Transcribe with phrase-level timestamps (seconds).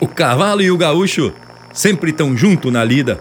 [0.00, 1.32] O cavalo e o gaúcho
[1.72, 3.18] sempre tão junto na lida.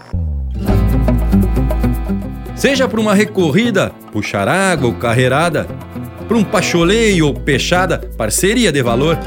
[2.56, 5.66] Seja para uma recorrida, puxar água ou carreirada,
[6.28, 9.18] para um pacholeio ou peixada, parceria de valor,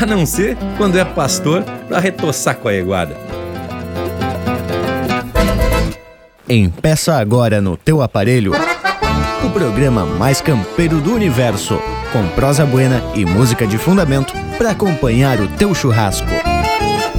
[0.00, 3.16] a não ser quando é pastor para retoçar com a eguada.
[6.48, 8.52] Empeça agora no teu aparelho
[9.44, 11.80] o programa mais campeiro do universo,
[12.12, 16.28] com prosa buena e música de fundamento para acompanhar o teu churrasco.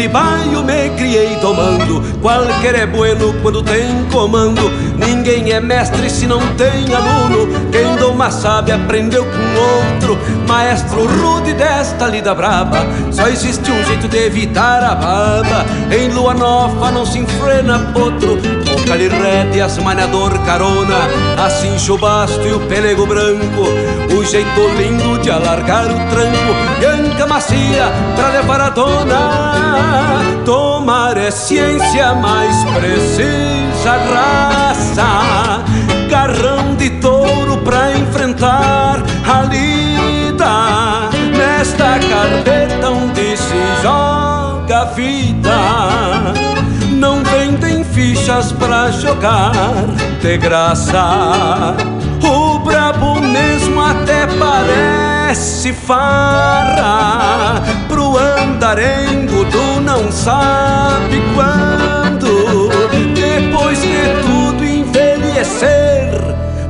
[0.00, 2.00] Tordilibaio me criei tomando.
[2.20, 7.70] Qualquer é bueno quando tem comando, ninguém é mestre se não tem aluno.
[7.70, 12.78] Quem doma sabe aprendeu com outro, maestro rude desta lida brava.
[13.10, 18.38] Só existe um jeito de evitar a baba, em lua nova não se enfrena potro.
[18.90, 20.96] O calirrete, as manador carona,
[21.38, 23.62] assim chubasto e o pelego branco,
[24.18, 27.84] o jeito lindo de alargar o tranco branca macia
[28.16, 30.42] pra levar a dona.
[30.44, 35.62] Tomar é ciência, mais precisa raça.
[36.10, 41.10] Garrão de touro pra enfrentar a lida.
[41.38, 46.49] Nesta carpeta onde se joga a vida.
[47.00, 49.52] Não vendem fichas pra jogar
[50.20, 51.74] de graça.
[52.22, 62.68] O brabo mesmo até parece farra pro andarengo tu não sabe quando
[63.14, 66.20] depois de tudo envelhecer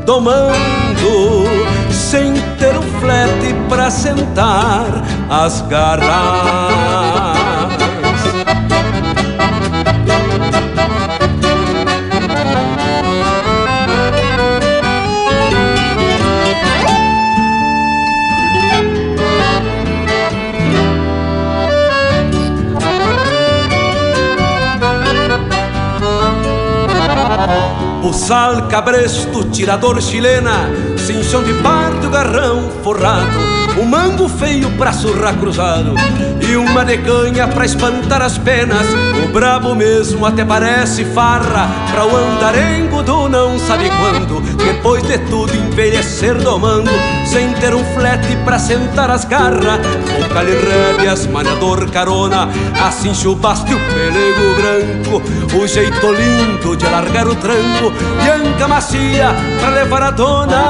[0.06, 1.44] tomando
[1.90, 4.86] sem ter um flete pra sentar
[5.28, 7.39] as garras
[28.12, 35.94] Sal, cabresto, tirador chilena, cinchão de pardo, garrão forrado um mango feio pra surrar cruzado
[36.40, 38.86] E uma de canha pra espantar as penas.
[39.24, 45.18] O brabo mesmo até parece farra Pra o andarengo do não sabe quando Depois de
[45.30, 46.90] tudo envelhecer domando
[47.24, 49.80] Sem ter um flete pra sentar as garras
[50.18, 52.48] O calirrébias, manador carona
[52.86, 55.22] Assim chupaste o pelego branco.
[55.56, 60.62] O jeito lindo de alargar o tranco Bianca macia pra levar a dona.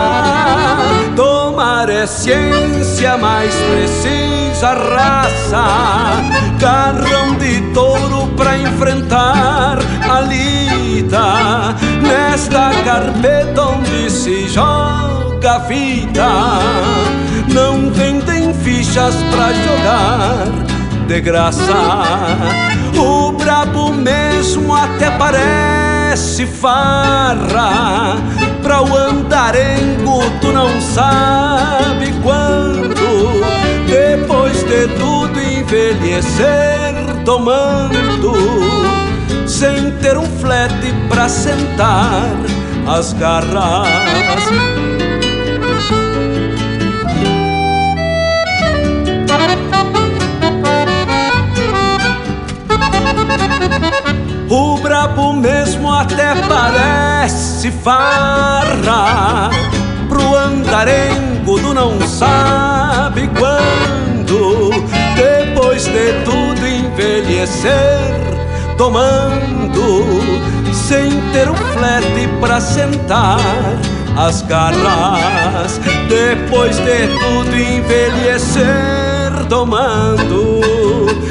[1.16, 5.64] Tomar é ciência mais precisa raça.
[6.58, 9.78] Garrão de touro pra enfrentar
[10.08, 11.76] a lida
[12.40, 16.26] Nesta carpeta onde se joga a vida.
[17.52, 20.46] Não vendem fichas pra jogar
[21.06, 21.74] de graça.
[22.96, 28.16] O brabo mesmo até parece farra.
[28.62, 33.42] Pra o andarengo tu não sabe quando
[33.86, 38.99] Depois de tudo envelhecer tomando
[39.60, 42.32] Sem ter um flete pra sentar
[42.88, 43.86] as garras.
[54.48, 59.50] O brabo mesmo até parece farra
[60.08, 64.70] Pro andarengo do não sabe quando
[65.14, 68.39] Depois de tudo envelhecer
[68.80, 70.08] Tomando
[70.72, 73.38] sem ter um flete pra sentar
[74.16, 75.78] as garras
[76.08, 80.60] Depois de tudo envelhecer tomando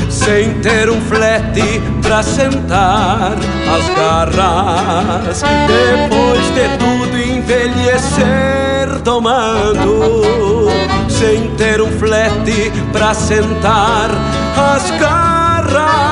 [0.10, 5.42] sem ter um flete pra sentar as garras.
[5.68, 10.68] Depois de tudo envelhecer tomando,
[11.10, 14.10] sem ter um flete pra sentar
[14.56, 15.39] as garras.
[15.70, 16.10] agarrar.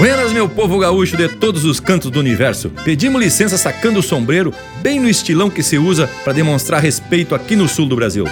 [0.00, 2.70] Buenas, meu povo gaúcho de todos os cantos do universo.
[2.86, 4.50] Pedimos licença sacando o sombreiro,
[4.80, 8.24] bem no estilão que se usa para demonstrar respeito aqui no sul do Brasil.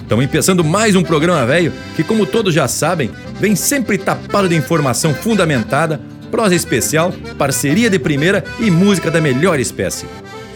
[0.00, 4.56] Estamos empeçando mais um programa velho que, como todos já sabem, vem sempre tapado de
[4.56, 6.00] informação fundamentada,
[6.30, 10.06] prosa especial, parceria de primeira e música da melhor espécie.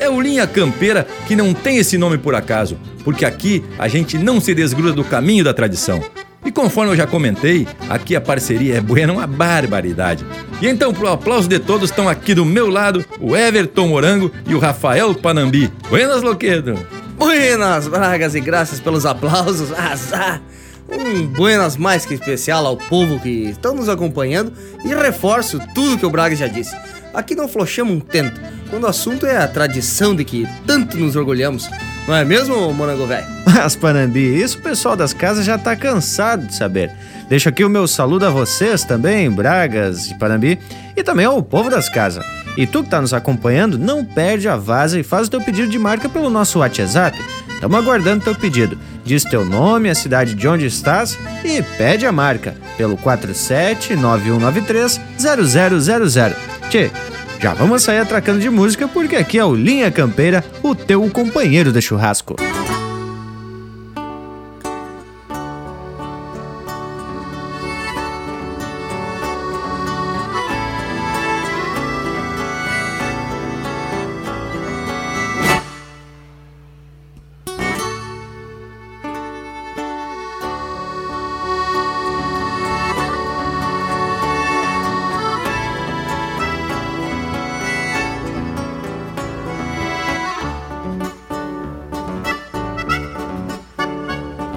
[0.01, 4.17] É o Linha Campeira que não tem esse nome por acaso, porque aqui a gente
[4.17, 6.03] não se desgruda do caminho da tradição.
[6.45, 10.25] E conforme eu já comentei, aqui a parceria é buena uma barbaridade.
[10.61, 14.55] E então, pro aplauso de todos, estão aqui do meu lado o Everton Morango e
[14.55, 15.73] o Rafael Panambi.
[15.89, 16.79] Buenas, Loquedo!
[17.17, 19.73] Buenas, Bragas, e graças pelos aplausos.
[19.79, 20.43] Azar!
[20.89, 24.53] Um buenas mais que especial ao povo que estão nos acompanhando
[24.85, 26.77] e reforço tudo que o Braga já disse.
[27.15, 31.15] Aqui não flochamos um tento, quando o assunto é a tradição de que tanto nos
[31.15, 31.71] orgulhamos.
[32.09, 33.27] Não é mesmo, Morango Velho?
[33.47, 36.91] Mas, Panambi, isso o pessoal das casas já tá cansado de saber.
[37.29, 40.59] Deixo aqui o meu saludo a vocês também, Bragas e Panambi,
[40.97, 42.25] e também ao povo das casas.
[42.57, 45.69] E tu que tá nos acompanhando, não perde a vaza e faz o teu pedido
[45.69, 47.19] de marca pelo nosso WhatsApp.
[47.49, 48.77] Estamos aguardando teu pedido.
[49.05, 56.54] Diz teu nome, a cidade de onde estás e pede a marca pelo 479193 0000.
[56.75, 56.91] Tchê,
[57.39, 61.71] já vamos sair atracando de música porque aqui é o Linha Campeira, o teu companheiro
[61.71, 62.35] de churrasco.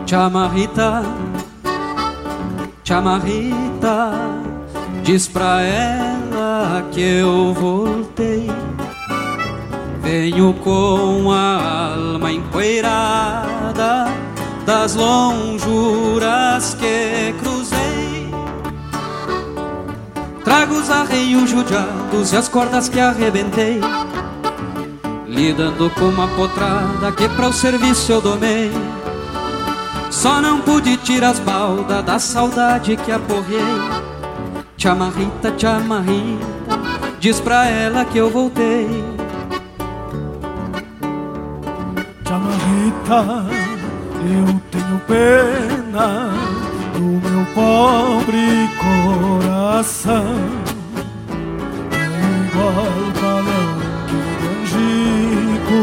[0.07, 1.03] Chamarrita,
[2.81, 4.13] chamarrita,
[5.03, 8.49] diz pra ela que eu voltei.
[10.01, 14.05] Venho com a alma empoeirada
[14.65, 18.31] das lonjuras que cruzei.
[20.45, 23.81] Trago os arreios judiados e as cordas que arrebentei.
[25.27, 28.71] Lidando com uma potrada que para o serviço eu domei.
[30.17, 33.61] Só não pude tirar as baldas da saudade que aporrei.
[34.75, 36.79] Chamarrita, chamarrita,
[37.19, 38.87] diz pra ela que eu voltei.
[42.27, 43.45] Chamarrita,
[44.23, 46.31] eu tenho pena
[46.95, 48.67] do meu pobre
[49.43, 50.25] coração.
[51.91, 52.87] É igual
[53.21, 53.77] balão
[54.07, 55.81] que Angico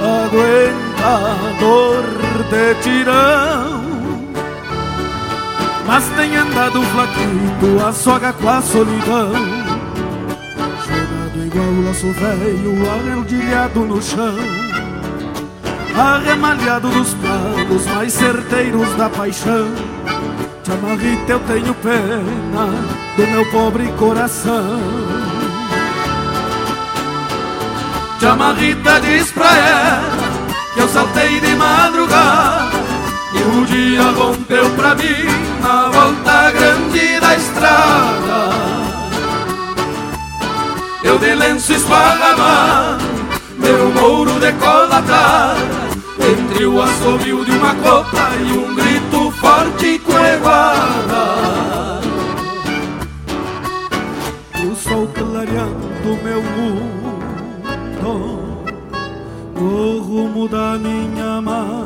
[0.00, 2.19] aguenta a dor
[2.50, 3.80] de tirão.
[5.86, 9.32] Mas tem andado flaquito, a soga com a solidão.
[10.86, 14.36] Jogado igual laço velho, arredilhado no chão.
[15.96, 19.66] Arremalhado dos planos mais certeiros da paixão.
[20.64, 22.66] Chamarrita, eu tenho pena
[23.16, 24.80] do meu pobre coração.
[28.20, 30.19] Chamarrita diz pra ela
[30.92, 32.70] saltei de madrugada
[33.32, 35.24] e o dia rompeu pra mim
[35.62, 38.50] na volta grande da estrada.
[41.04, 43.04] Eu de lenço esparramado,
[43.56, 45.60] meu mouro decolatado,
[46.18, 52.00] entre o assobio de uma copa e um grito forte coeguada.
[54.64, 56.99] O sol clareando meu mundo
[59.62, 61.79] o rumo da minha amada.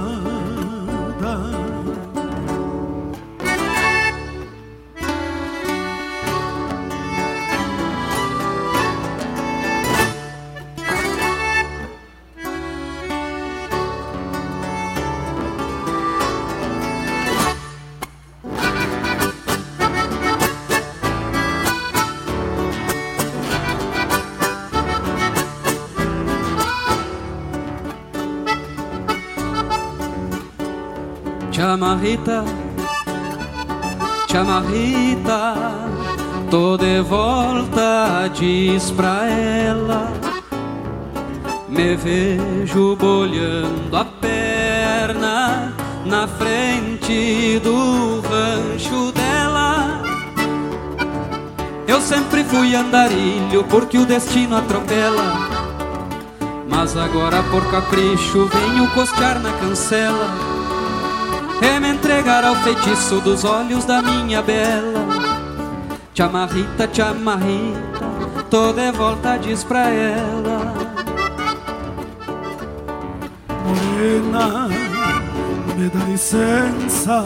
[32.24, 32.44] Chamarrita,
[34.30, 35.54] chamarrita,
[36.50, 40.10] tô de volta, diz pra ela
[41.68, 45.74] Te vejo bolhando a perna
[46.06, 50.02] na frente do rancho dela.
[51.86, 55.50] Eu sempre fui andarilho porque o destino atropela.
[56.68, 60.53] Mas agora por capricho venho costear na cancela
[62.24, 65.04] Entregar ao feitiço dos olhos da minha bela.
[66.14, 68.00] Te amarrita, te amarrita,
[68.48, 70.72] tô de volta diz pra ela.
[73.66, 74.68] Morena,
[75.76, 77.24] me dá licença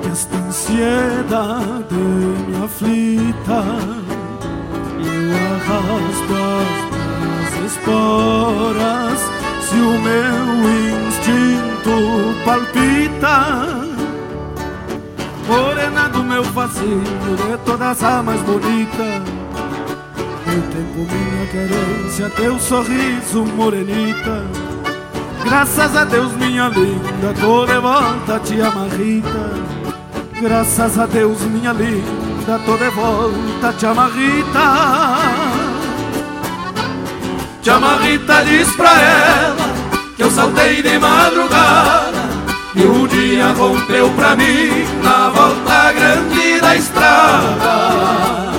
[0.00, 3.05] Que esta ansiedade me aflita
[16.76, 19.22] facinho, de todas a mais bonita.
[20.46, 24.44] Meu tempo, minha querência, teu sorriso, morenita.
[25.44, 29.52] Graças a Deus, minha linda, tô de volta, te amarrita.
[30.40, 35.16] Graças a Deus, minha linda, tô de volta, te amarrita.
[37.62, 39.74] Chama Rita, diz pra ela
[40.16, 42.12] que eu saltei de madrugada
[42.76, 46.35] e o dia rompeu pra mim na volta grande
[46.66, 48.52] da estrada.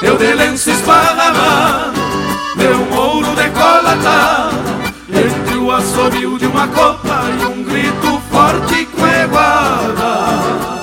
[0.00, 2.00] Eu de lenço esparramado,
[2.54, 4.56] meu ouro decolatado,
[5.08, 10.79] entre o assobio de uma copa e um grito forte com eguada.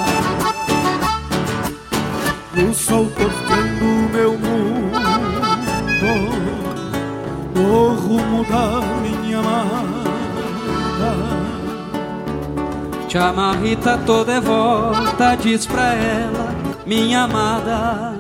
[13.18, 16.54] Te amarrita, tô de volta, diz pra ela,
[16.86, 18.16] minha amada.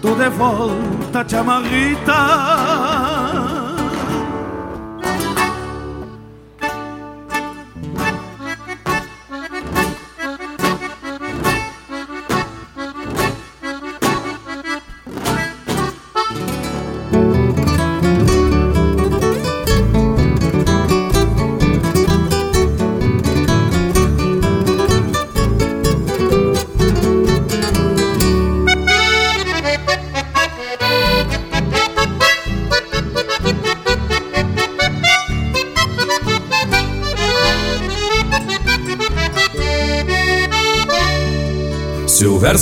[0.00, 2.75] Tô de volta, amarrita.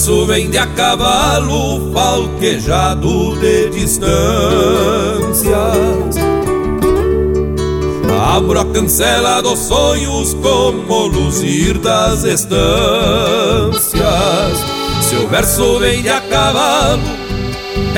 [0.04, 4.04] Verso vem de a cavalo, falquejado de distâncias.
[8.22, 13.94] Abro a cancela dos sonhos como luzir das estâncias.
[15.00, 17.00] Seu verso vem de a cavalo,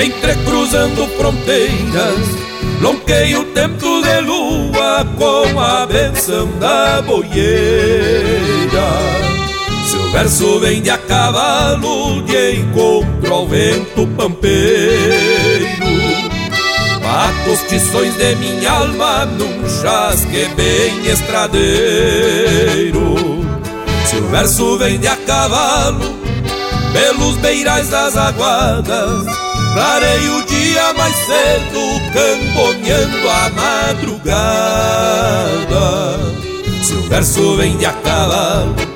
[0.00, 2.46] entrecruzando fronteiras.
[2.80, 8.46] Lonqueio o tempo de lua com a benção da boieira.
[10.16, 15.84] Verso vem de a cavalo de encontro ao vento pampeiro.
[17.02, 23.14] Mato tições de minha alma num chasque bem estradeiro.
[24.06, 26.16] Seu verso vem de a cavalo
[26.94, 29.26] pelos beirais das aguadas
[29.74, 34.24] Clarei o dia mais cedo, camboneando a madrugada.
[36.82, 38.95] Seu verso vem de a cavalo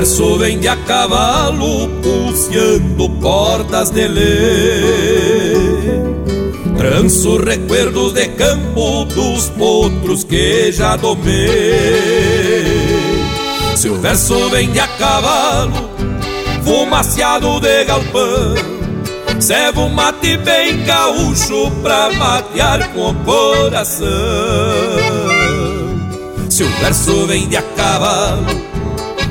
[0.00, 4.80] Verso vem de a cavalo, pulseando cordas de lei.
[6.74, 11.44] Tranço recuerdos de campo dos potros que já domei.
[13.76, 15.90] Seu verso vem de a cavalo,
[16.64, 18.54] fumaciado de galpão.
[19.38, 24.08] Servo mate bem gaúcho pra matear com o coração.
[26.48, 28.69] Seu verso vem de a cavalo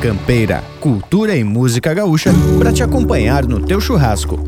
[0.00, 4.42] Campeira, cultura e música gaúcha para te acompanhar no teu churrasco.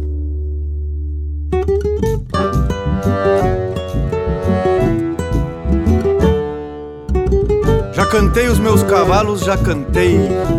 [7.92, 10.16] Já cantei os meus cavalos, já cantei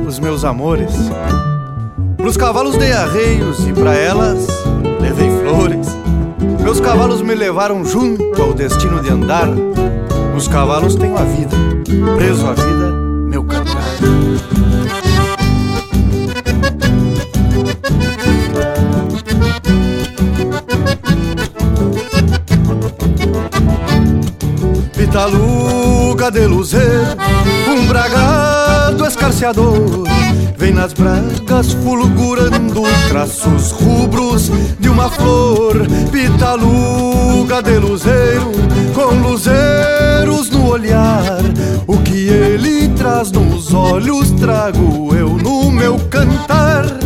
[0.07, 0.93] os meus amores.
[2.17, 4.45] Pros cavalos dei arreios e pra elas
[5.01, 5.87] levei flores.
[6.61, 9.49] Meus cavalos me levaram junto ao destino de andar.
[10.37, 11.57] Os cavalos tenho a vida,
[12.15, 12.92] preso à vida,
[25.13, 27.15] Pitaluga de luzeiro,
[27.69, 30.07] um bragado escarciador
[30.57, 35.85] Vem nas bragas fulgurando traços rubros de uma flor.
[36.11, 38.51] Pitaluga de luzeiro,
[38.95, 41.41] com luzeiros no olhar.
[41.85, 47.02] O que ele traz nos olhos trago eu no meu cantar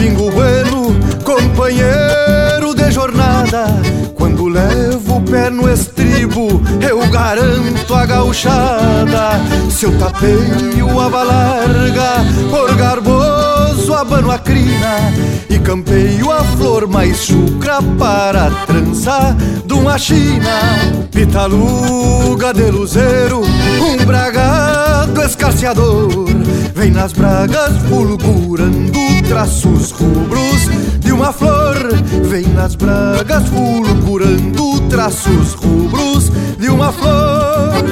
[0.00, 3.66] pingo bueno, companheiro de jornada.
[4.14, 9.40] Quando levo o pé no estribo, eu garanto a gauchada.
[9.70, 15.12] Se eu tapeio a balarga, por garboso abano a crina
[15.50, 20.58] e campeio a flor mais chucra para a trança de uma china.
[21.10, 24.69] Pitaluga de luzeiro, um bragado
[25.24, 26.26] escarciador,
[26.74, 30.68] vem nas bragas fulgurando traços rubros
[31.00, 31.76] de uma flor.
[32.24, 37.84] Vem nas bragas fulgurando traços rubros de uma flor.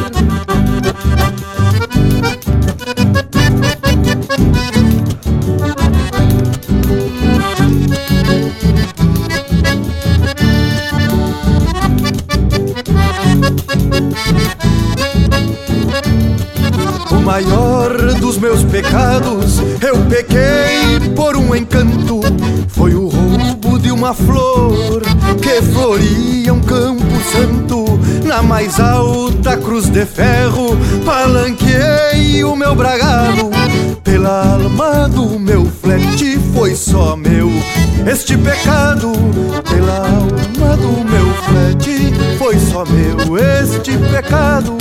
[17.29, 22.21] Maior dos meus pecados eu pequei por um encanto.
[22.69, 25.03] Foi o roubo de uma flor
[25.43, 27.85] que floria um campo santo.
[28.25, 33.51] Na mais alta cruz de ferro, palanqueei o meu bragado.
[34.03, 37.51] Pela alma do meu flete foi só meu
[38.11, 39.13] este pecado.
[39.69, 44.78] Pela alma do meu flete foi só meu este pecado.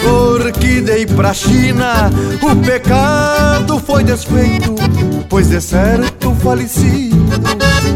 [0.00, 4.74] Flor que dei pra China, o pecado foi desfeito,
[5.28, 7.11] pois de certo falecido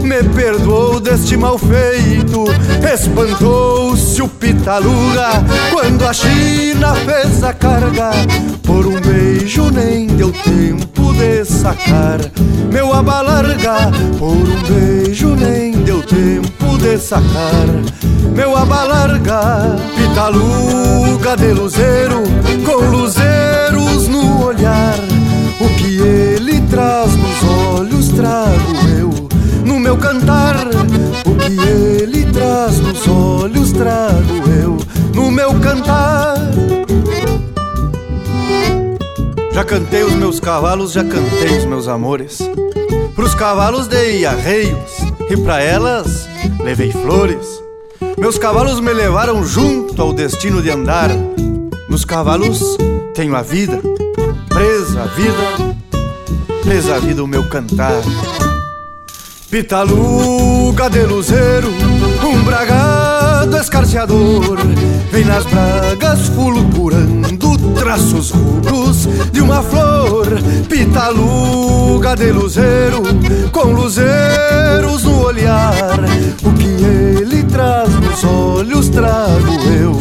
[0.03, 2.44] me perdoou deste mal feito.
[2.92, 8.11] Espantou-se o pitaluga quando a China fez a carga.
[8.62, 12.20] Por um beijo nem deu tempo de sacar
[12.72, 13.90] meu aba larga.
[14.18, 17.66] Por um beijo nem deu tempo de sacar
[18.35, 19.77] meu aba larga.
[19.96, 22.22] Pitaluga de luzeiro,
[22.64, 24.99] com luzeiros no olhar.
[25.59, 28.86] O que ele traz nos olhos trago
[29.77, 30.57] no meu cantar.
[31.27, 34.79] O que ele traz nos olhos trago eu
[35.15, 36.39] no meu cantar.
[39.53, 42.39] Já cantei os meus cavalos, já cantei os meus amores.
[43.15, 44.93] Pros cavalos dei arreios
[45.29, 46.27] e pra elas
[46.65, 47.47] levei flores.
[48.17, 51.11] Meus cavalos me levaram junto ao destino de andar.
[51.87, 52.79] Nos cavalos
[53.15, 53.79] tenho a vida,
[54.49, 55.77] presa a vida,
[56.62, 58.01] presa a vida o meu cantar.
[59.57, 61.73] Pitaluga de luzeiro,
[62.23, 64.59] um bragado escarciador
[65.11, 70.27] Vem nas bragas fulgurando traços rubros de uma flor.
[70.69, 73.01] Pitaluga de luzeiro,
[73.51, 76.01] com luzeiros no olhar.
[76.45, 76.85] O que
[77.23, 79.97] ele traz nos olhos trago eu.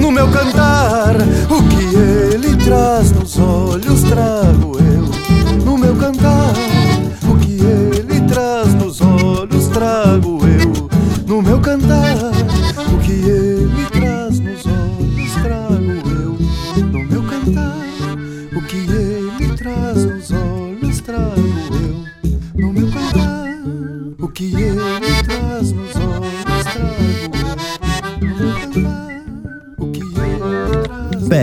[0.00, 1.14] No meu cantar
[1.48, 1.96] O que
[2.34, 4.95] ele traz nos olhos trago eu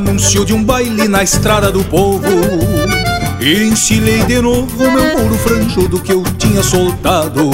[0.00, 2.24] Anúncio de um baile na estrada do povo.
[3.38, 7.50] E ensilei de novo meu muro franjudo que eu tinha soltado.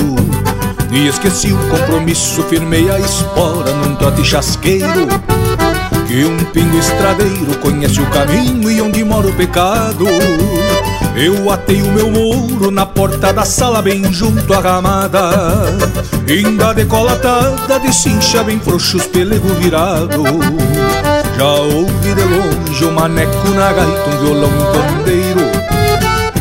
[0.93, 5.09] E esqueci o compromisso, firmei a espora num trote chasqueiro.
[6.07, 10.07] Que um pingo estradeiro conhece o caminho e onde mora o pecado.
[11.17, 15.31] Eu atei o meu muro na porta da sala bem junto à ramada.
[16.29, 20.23] Ainda decolatada de cincha bem frouxos pelego virado
[21.37, 25.41] Já ouvi de longe o maneco na gaita, um violão um pandeiro.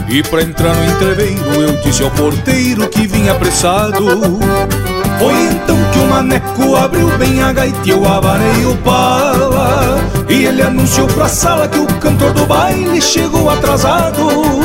[0.07, 4.05] E pra entrar no entreveiro eu disse ao porteiro que vinha apressado.
[5.19, 9.99] Foi então que o maneco abriu bem a gaita e eu avarei o pala.
[10.29, 14.64] E ele anunciou pra sala que o cantor do baile chegou atrasado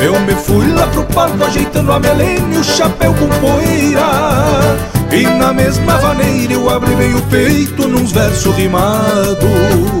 [0.00, 4.00] eu me fui lá pro palco ajeitando a melena e o chapéu com poeira.
[5.12, 10.00] E na mesma vaneira eu abri bem o peito nos versos rimados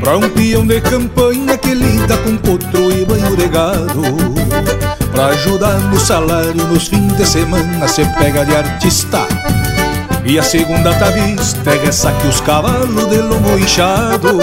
[0.00, 4.02] Pra um peão de campanha que lida com potro e banho de gado.
[5.12, 9.26] Pra ajudar no salário nos fins de semana Cê pega de artista.
[10.24, 14.38] E a segunda tá vista é ressaque os cavalos de lomo inchado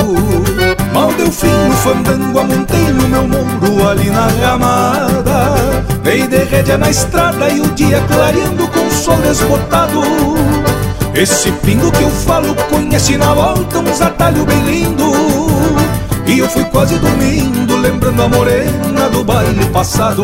[0.91, 5.83] Mal deu fim no fandango, amontei no meu muro ali na ramada.
[6.03, 10.01] Dei de rédea na estrada e o dia clareando com o sol desbotado
[11.17, 15.11] esse pingo que eu falo conhece na volta uns atalhos bem lindo.
[16.27, 20.23] E eu fui quase dormindo lembrando a morena do baile passado.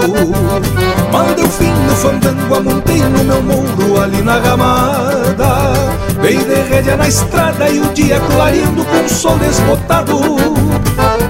[1.11, 5.73] Mal deu fim no fandango, amontei no meu muro ali na ramada.
[6.21, 10.19] Dei de rédea na estrada e o dia clareando com o sol desbotado.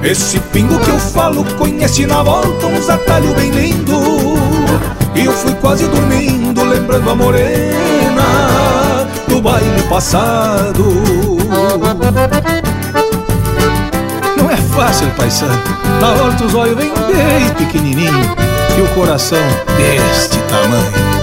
[0.04, 3.98] Esse pingo que eu falo conhece na volta uns atalhos bem lindo.
[5.16, 8.73] E eu fui quase dormindo lembrando a morena
[9.44, 10.86] baile passado.
[14.38, 15.62] Não é fácil, paisano.
[16.00, 18.36] Na hora os olhos vem bem pequenininho
[18.78, 19.44] e o coração
[19.78, 21.14] deste tamanho.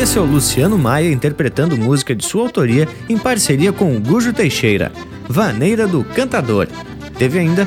[0.00, 4.32] Esse é o Luciano Maia interpretando música de sua autoria em parceria com o Gujo
[4.32, 4.92] Teixeira,
[5.28, 6.68] Vaneira do Cantador,
[7.18, 7.66] Teve ainda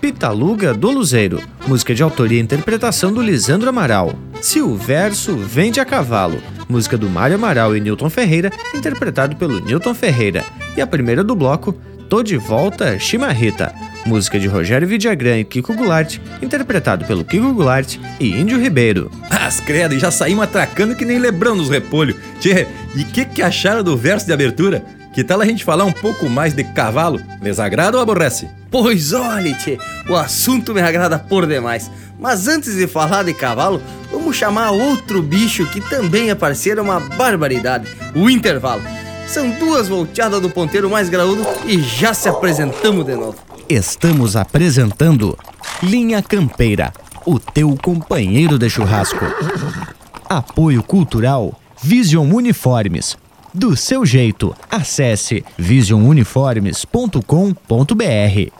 [0.00, 4.14] Pitaluga do Luzeiro, música de autoria e interpretação do Lisandro Amaral.
[4.40, 9.60] Se o verso vende a cavalo, música do Mário Amaral e Newton Ferreira, interpretado pelo
[9.60, 10.44] Newton Ferreira.
[10.76, 11.74] E a primeira do bloco,
[12.08, 13.74] Tô de Volta Chimarrita,
[14.06, 19.10] música de Rogério Vidagrã e Kiko Goulart, interpretado pelo Kiko Goulart e Índio Ribeiro.
[19.28, 22.16] As credo, já saímos atracando que nem lembrando os repolhos.
[22.38, 24.84] Tchê, e que que acharam do verso de abertura?
[25.16, 27.18] Que tal a gente falar um pouco mais de cavalo?
[27.40, 28.50] Les agrada ou aborrece?
[28.70, 31.90] Pois olhe, tchê, o assunto me agrada por demais.
[32.20, 33.80] Mas antes de falar de cavalo,
[34.12, 38.82] vamos chamar outro bicho que também é parceiro, uma barbaridade: o intervalo.
[39.26, 43.38] São duas volteadas do ponteiro mais graúdo e já se apresentamos de novo.
[43.70, 45.34] Estamos apresentando
[45.82, 46.92] Linha Campeira,
[47.24, 49.24] o teu companheiro de churrasco.
[50.28, 53.16] Apoio Cultural Vision Uniformes
[53.56, 54.54] do seu jeito.
[54.70, 58.52] Acesse visionuniformes.com.br.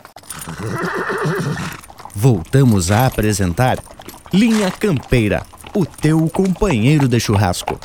[2.15, 3.79] Voltamos a apresentar
[4.33, 5.43] Linha Campeira,
[5.75, 7.79] o teu companheiro de churrasco.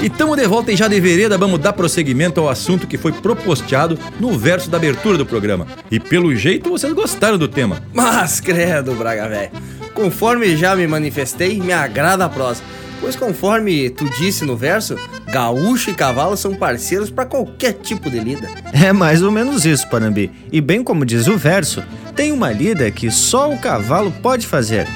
[0.00, 3.12] E estamos de volta e já de vereda vamos dar prosseguimento ao assunto que foi
[3.12, 5.66] proposteado no verso da abertura do programa.
[5.90, 7.82] E pelo jeito vocês gostaram do tema.
[7.92, 9.50] Mas credo, Braga velho.
[9.92, 12.62] Conforme já me manifestei, me agrada a prosa.
[13.00, 18.18] Pois conforme tu disse no verso, gaúcho e cavalo são parceiros para qualquer tipo de
[18.18, 18.48] lida.
[18.72, 20.30] É mais ou menos isso, Panambi.
[20.50, 21.82] E bem como diz o verso,
[22.16, 24.86] tem uma lida que só o cavalo pode fazer.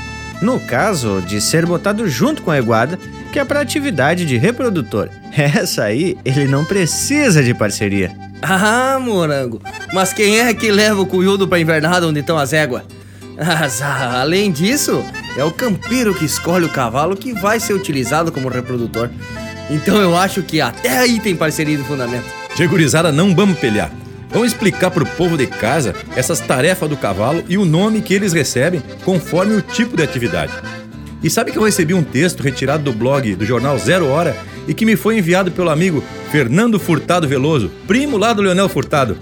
[0.40, 2.98] No caso de ser botado junto com a iguada,
[3.32, 5.08] que é para atividade de reprodutor.
[5.36, 8.12] Essa aí, ele não precisa de parceria.
[8.42, 9.62] Ah, morango.
[9.94, 12.82] Mas quem é que leva o cunhudo pra invernada onde estão as éguas?
[13.38, 15.04] Ah, além disso,
[15.36, 19.10] é o campeiro que escolhe o cavalo que vai ser utilizado como reprodutor.
[19.70, 22.24] Então eu acho que até aí tem parceria de fundamento.
[22.54, 23.90] Tchê gurizada, não vamos pelhar.
[24.30, 28.32] Vamos explicar pro povo de casa essas tarefas do cavalo e o nome que eles
[28.32, 30.52] recebem conforme o tipo de atividade.
[31.22, 34.74] E sabe que eu recebi um texto retirado do blog do jornal Zero Hora e
[34.74, 39.16] que me foi enviado pelo amigo Fernando Furtado Veloso, primo lá do Leonel Furtado.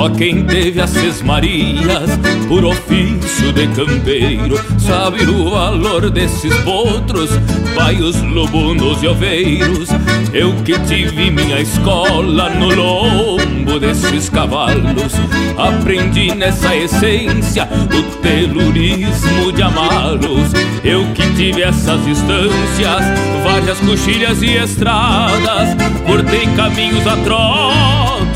[0.00, 2.08] Só quem teve as sesmarias
[2.48, 7.28] por ofício de campeiro sabe o valor desses potros,
[7.76, 9.90] baios, lobunos e oveiros.
[10.32, 15.12] Eu que tive minha escola no lombo desses cavalos,
[15.58, 20.50] aprendi nessa essência o telurismo de amá-los.
[20.82, 23.04] Eu que tive essas distâncias,
[23.44, 27.18] várias coxilhas e estradas, cortei caminhos a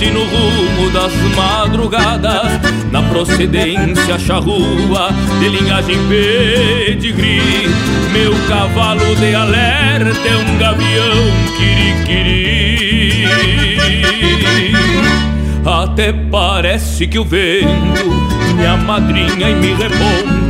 [0.05, 7.69] trote no rumo das madrugadas, na procedência charrua de linhagem pedigree.
[8.13, 11.17] Meu cavalo de alerta é um gavião
[11.57, 13.25] quiriquiri.
[15.65, 18.11] Até parece que o vento
[18.55, 20.44] me amadrinha e me reponta,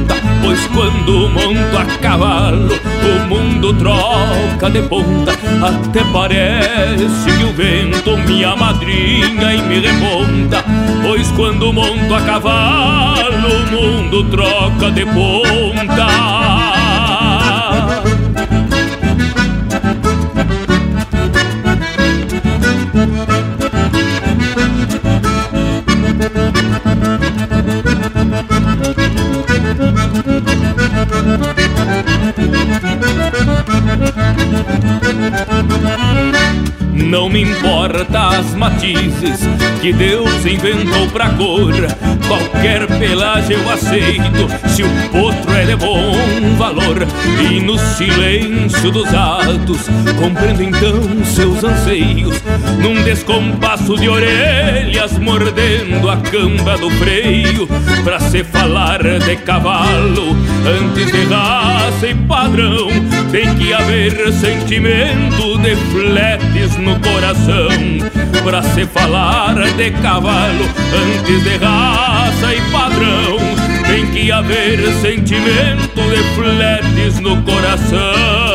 [0.55, 2.69] pois quando monto a cavalo,
[3.03, 5.33] o mundo troca de ponta.
[5.33, 10.65] Até parece que o vento me amadrinha e me reponta,
[11.03, 16.07] pois quando monto a cavalo, o mundo troca de ponta.
[37.15, 39.39] Não me importa as matizes
[39.81, 41.73] que Deus inventou pra cor.
[42.27, 46.13] Qualquer pelagem eu aceito se o potro é de bom
[46.59, 47.07] valor.
[47.49, 52.43] E no silêncio dos atos compreendo então seus anseios.
[52.83, 57.69] Num descompasso de orelhas mordendo a camba do freio.
[58.03, 62.89] Pra se falar de cavalo antes de raça e padrão,
[63.35, 67.69] tem que haver sentimento de fletes no coração
[68.45, 73.39] Pra se falar de cavalo Antes de raça e padrão.
[73.89, 78.54] Tem que haver sentimento de fletes no coração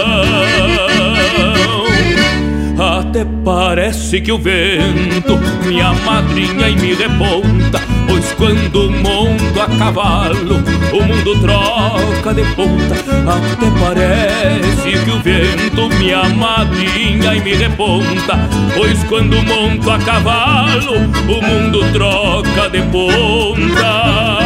[3.19, 10.55] até parece que o vento me amadrinha e me reponta Pois quando monto a cavalo
[10.93, 12.95] O mundo mundo troca de ponta.
[12.95, 18.39] Até parece que o vento me amadrinha e me reponta
[18.75, 20.95] Pois quando monto a cavalo
[21.27, 24.39] O mundo troca de ponta.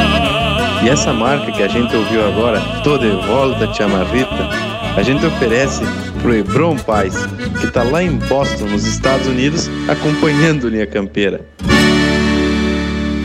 [0.84, 4.50] E essa marca que a gente ouviu agora, Tô de Volta, Marrita
[4.98, 5.84] A gente oferece
[6.24, 7.14] pro Hebron Paz
[7.62, 11.46] Que tá lá em Boston, nos Estados Unidos Acompanhando Linha Campeira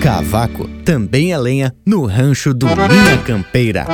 [0.03, 3.85] Cavaco também é lenha no rancho do Linha Campeira.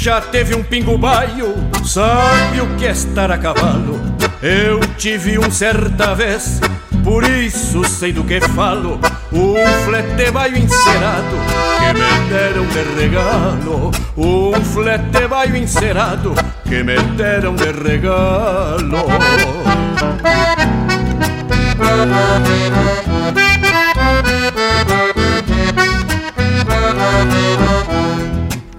[0.00, 4.00] Já teve um pingo baio sabe o que é estar a cavalo.
[4.42, 6.58] Eu tive um certa vez,
[7.04, 8.98] por isso sei do que falo.
[9.30, 11.36] Um flete baio encerado
[11.78, 13.90] que me deram de regalo.
[14.16, 16.34] Um flete baio encerado
[16.64, 19.06] que me deram de regalo.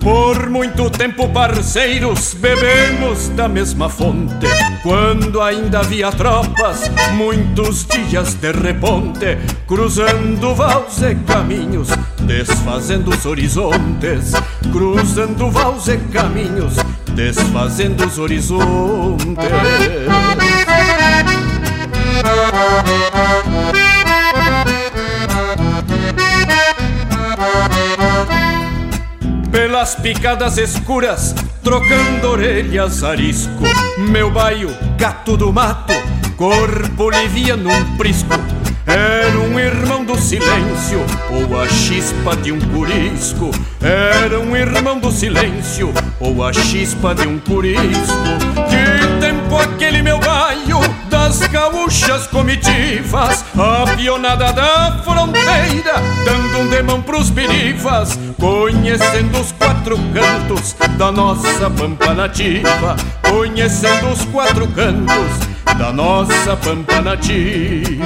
[0.01, 4.47] Por muito tempo, parceiros, bebemos da mesma fonte.
[4.81, 9.37] Quando ainda havia tropas, muitos dias de reponte,
[9.67, 11.89] cruzando vals e caminhos,
[12.21, 14.33] desfazendo os horizontes.
[14.71, 16.77] Cruzando vals e caminhos,
[17.13, 19.37] desfazendo os horizontes.
[29.61, 33.63] Pelas picadas escuras, trocando orelhas arisco.
[34.09, 35.93] Meu baio, gato do mato,
[36.35, 38.33] corpo liviano num prisco.
[38.87, 43.51] Era um irmão do silêncio, ou a chispa de um curisco.
[43.79, 47.91] Era um irmão do silêncio, ou a chispa de um curisco.
[48.67, 57.01] Que tempo aquele meu baio das gaúchas comitivas, a pionada da fronteira, dando um demão
[57.01, 62.95] pros birivas, conhecendo os quatro cantos da nossa pampa nativa,
[63.29, 68.01] conhecendo os quatro cantos da nossa pampa nativa.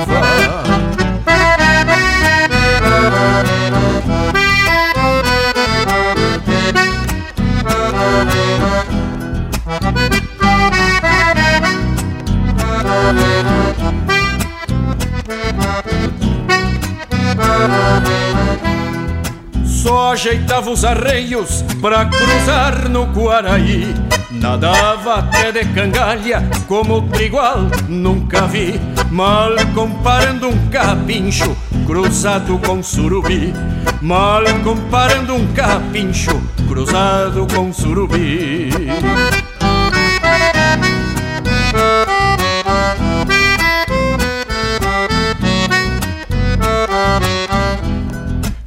[19.86, 23.94] Só ajeitava os arreios pra cruzar no Guaraí.
[24.32, 28.82] Nadava até de cangalha, como trigual nunca vi.
[29.12, 33.54] Mal comparando um capincho cruzado com surubi.
[34.02, 38.72] Mal comparando um capincho cruzado com surubi.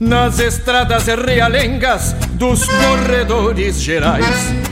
[0.09, 4.25] Nas estradas realengas dos corredores gerais.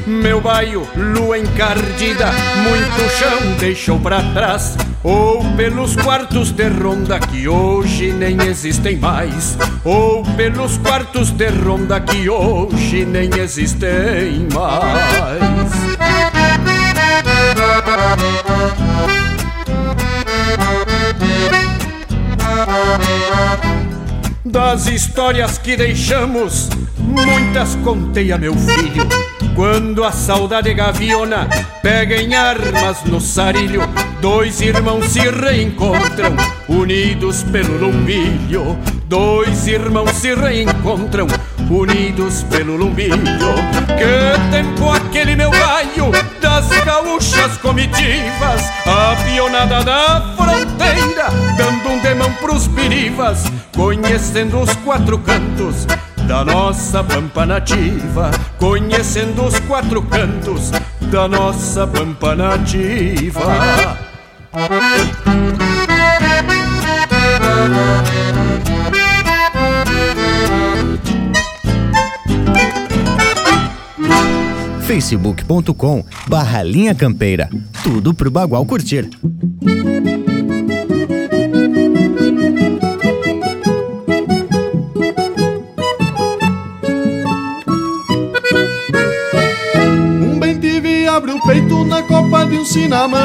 [0.06, 4.78] Meu baio, lua encardida, muito chão deixou pra trás.
[5.04, 9.58] Ou pelos quartos de ronda que hoje nem existem mais.
[9.84, 15.76] Ou pelos quartos de ronda que hoje nem existem mais
[24.46, 29.06] Das histórias que deixamos, muitas contei a meu filho.
[29.56, 31.48] Quando a saudade gaviona
[31.82, 33.80] pega em armas no sarilho,
[34.20, 36.36] dois irmãos se reencontram,
[36.68, 38.78] unidos pelo lumbilho.
[39.06, 41.26] Dois irmãos se reencontram,
[41.68, 43.16] unidos pelo lumbilho.
[43.16, 51.30] Que tempo aquele meu baio das gaúchas comitivas, a pionada da fronteira,
[52.16, 53.44] demão pros birivas,
[53.74, 55.84] conhecendo os quatro cantos
[56.26, 60.70] da nossa pampa nativa, conhecendo os quatro cantos
[61.10, 63.98] da nossa pampa nativa.
[74.86, 77.50] facebook.com barra linha campeira.
[77.82, 79.10] Tudo pro Bagual curtir.
[92.66, 93.20] De um cinamão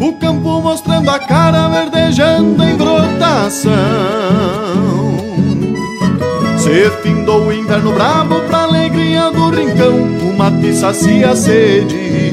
[0.00, 3.72] O campo mostrando a cara verdejando em brotação.
[6.58, 12.30] Se findou o inverno bravo pra alegria do rincão Uma mate sacia a sede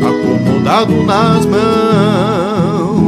[0.00, 3.02] Acomodado nas mãos.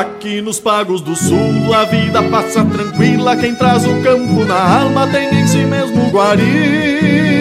[0.00, 5.06] Aqui nos pagos do sul a vida passa tranquila Quem traz o campo na alma
[5.08, 7.37] tem em si mesmo guarida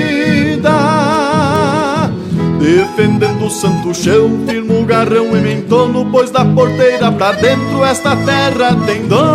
[2.60, 8.16] Defendendo o santo chão, firmo o garrão e mentono Pois da porteira pra dentro esta
[8.16, 9.28] terra tem dono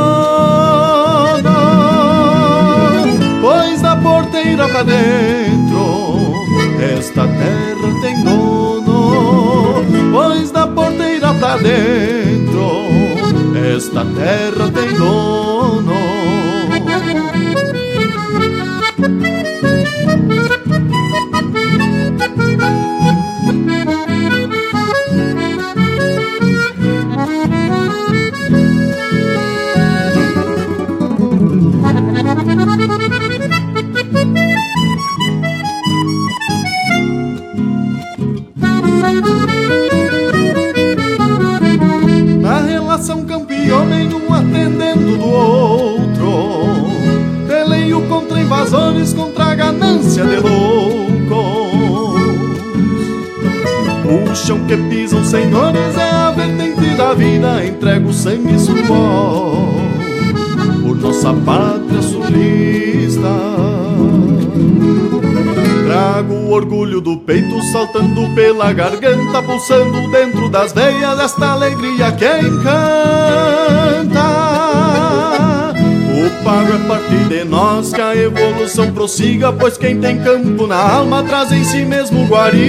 [3.40, 5.52] Pois da porteira pra dentro
[6.82, 9.84] esta terra tem dono.
[10.12, 12.86] Pois da porteira pra dentro
[13.76, 14.61] esta terra
[67.82, 74.22] saltando pela garganta, pulsando dentro das veias esta alegria que encanta.
[76.14, 80.76] O pago é parte de nós que a evolução prossiga, pois quem tem campo na
[80.76, 82.62] alma traz em si mesmo guarida.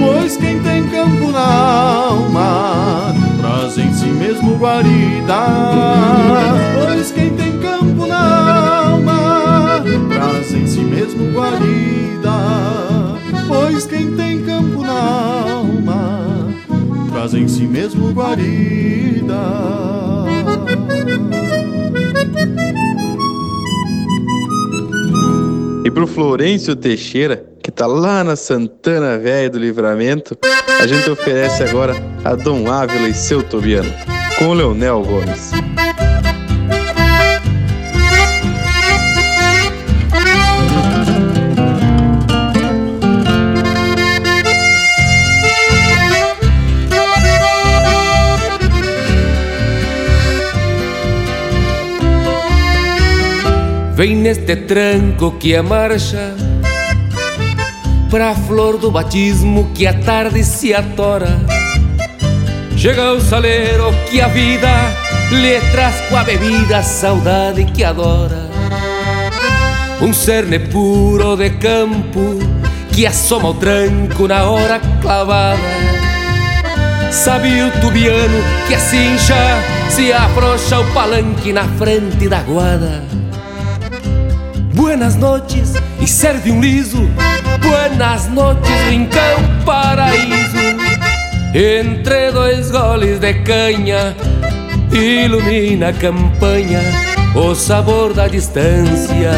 [0.00, 5.34] Pois quem tem campo na alma traz em si mesmo guarida.
[17.24, 19.34] Traz em si mesmo guarida.
[25.84, 30.36] E pro Florencio Teixeira, que tá lá na Santana Velha do Livramento,
[30.80, 31.94] a gente oferece agora
[32.24, 33.92] a Dom Ávila e seu Tobiano,
[34.38, 35.73] com o Leonel Gomes.
[54.04, 56.34] Vem neste tranco que é marcha
[58.10, 61.40] Pra flor do batismo que a tarde se atora.
[62.76, 64.68] Chega o saleiro que a vida
[65.30, 68.50] lhe traz com a bebida a saudade que adora.
[70.02, 72.38] Um cerne puro de campo
[72.92, 75.62] que assoma o tranco na hora clavada.
[77.10, 83.13] Sabe o tubiano que a cincha se afrouxa o palanque na frente da guada
[84.84, 87.08] Buenas noches e serve um liso.
[87.62, 90.58] Buenas noches, rincão paraíso.
[91.54, 94.14] Entre dois goles de canha,
[94.92, 96.82] ilumina a campanha
[97.34, 99.32] o sabor da distância.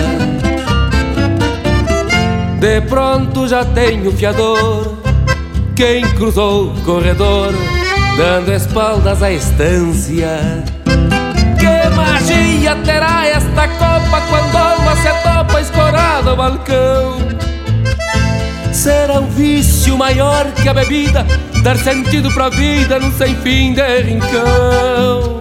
[2.59, 4.99] De pronto já tenho fiador,
[5.77, 7.55] quem cruzou o corredor,
[8.19, 10.65] dando espaldas à estância.
[11.57, 17.19] Que magia terá esta copa quando alma se atopa escorada ao balcão?
[18.73, 21.27] Será um vício maior que a bebida
[21.63, 25.39] dar sentido pra vida num sem fim de rincão?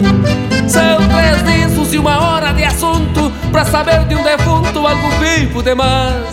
[0.67, 5.63] São três discos e uma hora de assunto pra saber de um defunto algo vivo
[5.63, 6.25] demais.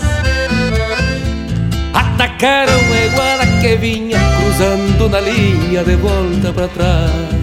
[1.93, 7.42] Atacaram a iguana que vinha cruzando na linha de volta pra trás.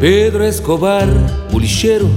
[0.00, 1.06] Pedro Escobar,
[1.52, 2.10] o lixeiro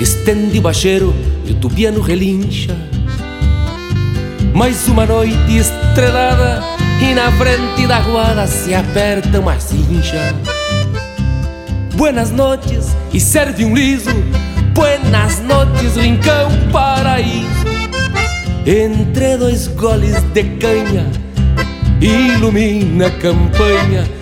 [0.00, 1.14] Estende o bacheiro
[1.46, 2.76] e o tubiano relincha.
[4.52, 6.60] Mais uma noite estrelada
[7.00, 10.34] E na frente da guarda se aperta uma cincha.
[11.94, 14.10] Buenas noches e serve um liso.
[14.74, 17.64] Buenas noches, rincão paraíso.
[18.66, 21.08] Entre dois goles de canha,
[22.00, 24.21] ilumina a campanha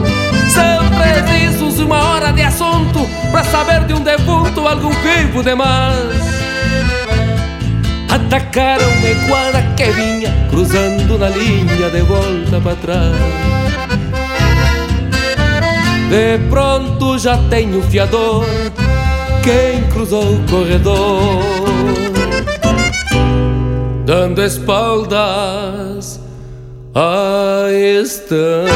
[1.71, 5.95] Precisos uma hora de assunto pra saber de um defunto, algum vivo demais.
[8.09, 13.15] Atacaram-me guarda que vinha cruzando na linha de volta para trás.
[16.09, 18.45] De pronto já tenho fiador,
[19.41, 21.41] quem cruzou o corredor,
[24.05, 26.19] dando espaldas
[26.93, 28.71] à estância.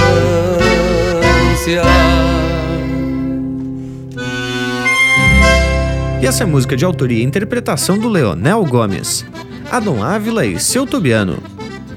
[6.26, 9.24] E essa é música de autoria e interpretação do Leonel Gomes,
[9.72, 11.38] Adon Ávila e seu Tubiano.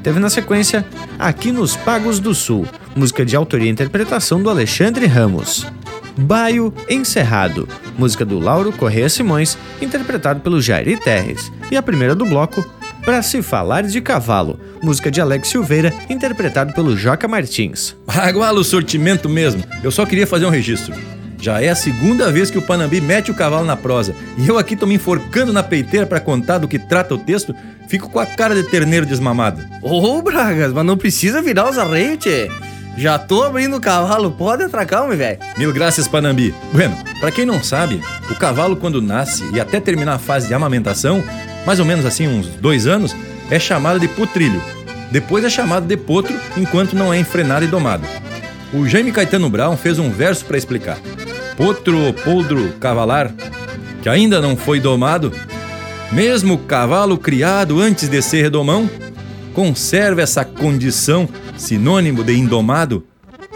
[0.03, 0.85] Teve na sequência
[1.19, 5.67] Aqui nos Pagos do Sul, música de autoria e interpretação do Alexandre Ramos.
[6.15, 7.67] Baio Encerrado,
[7.97, 11.51] música do Lauro Correia Simões, interpretado pelo Jairi Terres.
[11.71, 12.63] E a primeira do bloco,
[13.07, 17.97] Pra Se Falar de Cavalo, música de Alex Silveira, interpretado pelo Joca Martins.
[18.07, 20.95] Aguala o sortimento mesmo, eu só queria fazer um registro.
[21.41, 24.15] Já é a segunda vez que o Panambi mete o cavalo na prosa.
[24.37, 27.55] E eu aqui tô me enforcando na peiteira para contar do que trata o texto,
[27.89, 29.65] fico com a cara de terneiro desmamado.
[29.81, 32.51] Ô, Bragas, mas não precisa virar os arreios, tchê.
[32.97, 35.39] Já tô abrindo o cavalo, pode atracar, meu velho.
[35.57, 36.53] Mil graças, Panambi.
[36.73, 40.55] Bueno, para quem não sabe, o cavalo quando nasce e até terminar a fase de
[40.55, 41.23] amamentação,
[41.65, 43.15] mais ou menos assim uns dois anos,
[43.49, 44.61] é chamado de putrilho.
[45.13, 48.05] Depois é chamado de potro enquanto não é enfrenado e domado.
[48.75, 50.99] O Jaime Caetano Brown fez um verso para explicar
[51.59, 53.35] potro ou poldro cavalar,
[54.01, 55.33] que ainda não foi domado,
[56.13, 58.89] mesmo cavalo criado antes de ser redomão,
[59.53, 63.05] conserva essa condição, sinônimo de indomado,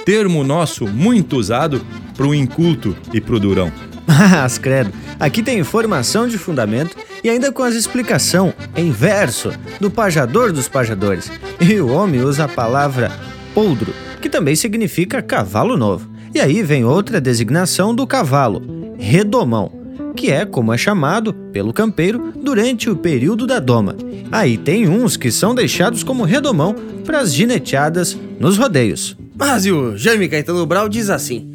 [0.04, 1.80] termo nosso muito usado
[2.16, 3.70] pro inculto e pro durão.
[4.04, 9.88] Mas, credo, aqui tem informação de fundamento e ainda com as explicação em verso do
[9.88, 11.30] pajador dos pajadores.
[11.60, 13.12] E o homem usa a palavra
[13.54, 16.11] poldro, que também significa cavalo novo.
[16.34, 18.62] E aí vem outra designação do cavalo,
[18.98, 19.70] redomão,
[20.16, 23.94] que é como é chamado pelo campeiro durante o período da doma.
[24.30, 26.74] Aí tem uns que são deixados como redomão
[27.04, 29.14] para as gineteadas nos rodeios.
[29.36, 31.52] Mas e o Jaime Caetano Brau diz assim: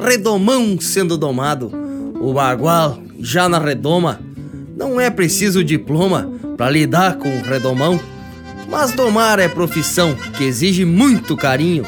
[0.00, 1.72] redomão sendo domado,
[2.20, 4.20] o bagual já na redoma,
[4.76, 7.98] não é preciso diploma para lidar com o redomão,
[8.70, 11.84] mas domar é profissão que exige muito carinho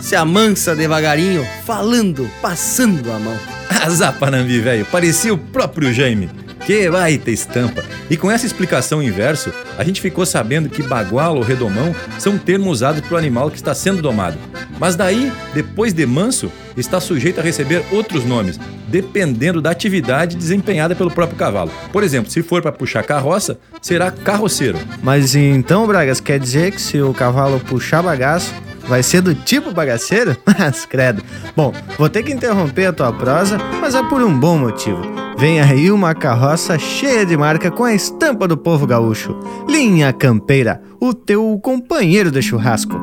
[0.00, 3.36] se amansa devagarinho, falando, passando a mão.
[3.84, 6.28] Azar, Panambi, velho, parecia o próprio Jaime.
[6.66, 7.82] Que baita estampa!
[8.10, 12.36] E com essa explicação em verso, a gente ficou sabendo que bagual ou redomão são
[12.36, 14.38] termos usados para o animal que está sendo domado.
[14.78, 20.94] Mas daí, depois de manso, está sujeito a receber outros nomes, dependendo da atividade desempenhada
[20.94, 21.72] pelo próprio cavalo.
[21.92, 24.78] Por exemplo, se for para puxar carroça, será carroceiro.
[25.02, 28.52] Mas então, Bragas, quer dizer que se o cavalo puxar bagaço,
[28.90, 30.36] Vai ser do tipo bagaceiro?
[30.58, 31.22] Mas credo.
[31.54, 35.00] Bom, vou ter que interromper a tua prosa, mas é por um bom motivo.
[35.38, 39.38] Vem aí uma carroça cheia de marca com a estampa do povo gaúcho.
[39.68, 42.96] Linha Campeira, o teu companheiro de churrasco.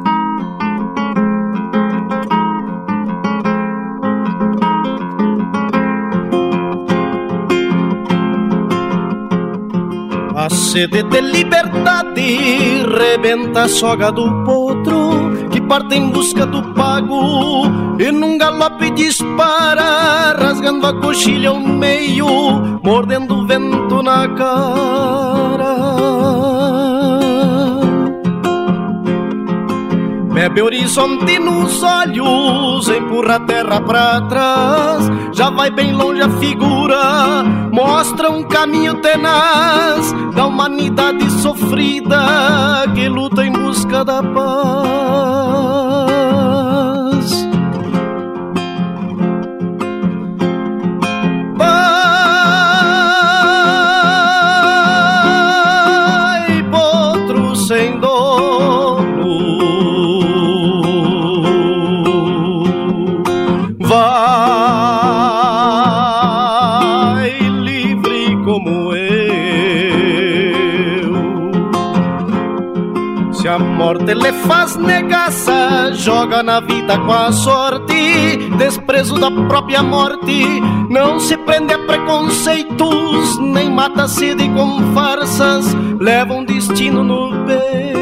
[10.35, 15.26] A sede de liberdade rebenta a soga do potro
[15.67, 17.65] parte em busca do pago
[17.99, 26.16] e num galope dispara, rasgando a coxilha ao meio, mordendo o vento na cara.
[30.47, 35.03] Bebe horizonte nos olhos, empurra a terra pra trás.
[35.33, 42.17] Já vai bem longe a figura, mostra um caminho tenaz da humanidade sofrida
[42.95, 46.16] que luta em busca da paz.
[74.47, 80.61] Faz negaça, joga na vida com a sorte, desprezo da própria morte.
[80.89, 87.45] Não se prende a preconceitos, nem mata a sede com farsas, leva um destino no
[87.45, 87.97] peito.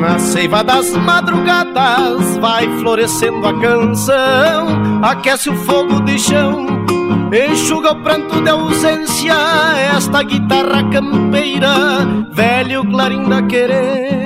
[0.00, 6.66] Na seiva das madrugadas vai florescendo a canção, aquece o fogo de chão,
[7.32, 9.34] enxuga o pranto de ausência.
[9.96, 14.22] Esta guitarra campeira, velho clarim da querência.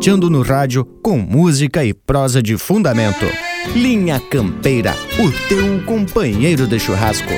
[0.00, 3.26] Paleteando no rádio com música e prosa de fundamento.
[3.76, 7.28] Linha Campeira, o teu companheiro de churrasco.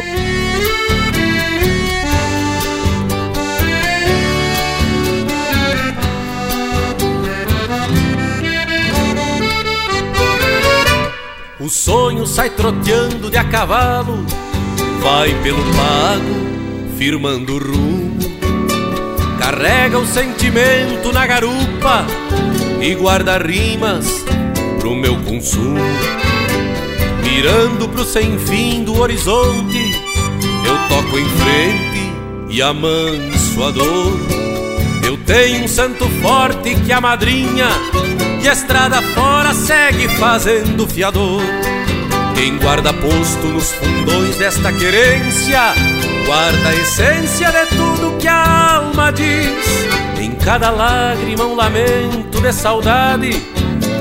[11.59, 14.25] O sonho sai troteando de a cavalo,
[15.01, 18.02] vai pelo pago, firmando o rumo.
[19.43, 22.07] Carrega o sentimento na garupa
[22.81, 24.07] e guarda rimas
[24.79, 25.81] pro meu consumo.
[27.25, 30.01] Mirando pro sem fim do horizonte,
[30.65, 32.13] eu toco em frente
[32.51, 34.17] e amanso a dor.
[35.05, 37.67] Eu tenho um santo forte que a madrinha
[38.41, 41.43] e a estrada fora segue fazendo fiador.
[42.43, 45.61] Quem guarda posto nos fundões desta querência,
[46.27, 49.65] guarda a essência de tudo que a alma diz.
[50.21, 53.31] Em cada lágrima um lamento de saudade,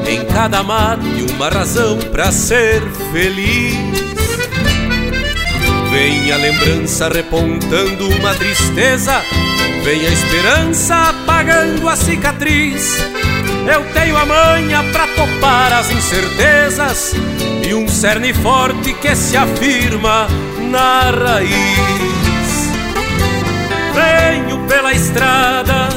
[0.07, 2.81] em cada mate uma razão para ser
[3.13, 3.75] feliz.
[5.91, 9.21] Vem a lembrança repontando uma tristeza,
[9.83, 13.05] vem a esperança apagando a cicatriz.
[13.71, 17.13] Eu tenho a manha pra topar as incertezas
[17.73, 20.27] um cerne forte que se afirma
[20.69, 22.71] na raiz.
[23.93, 25.89] Venho pela estrada,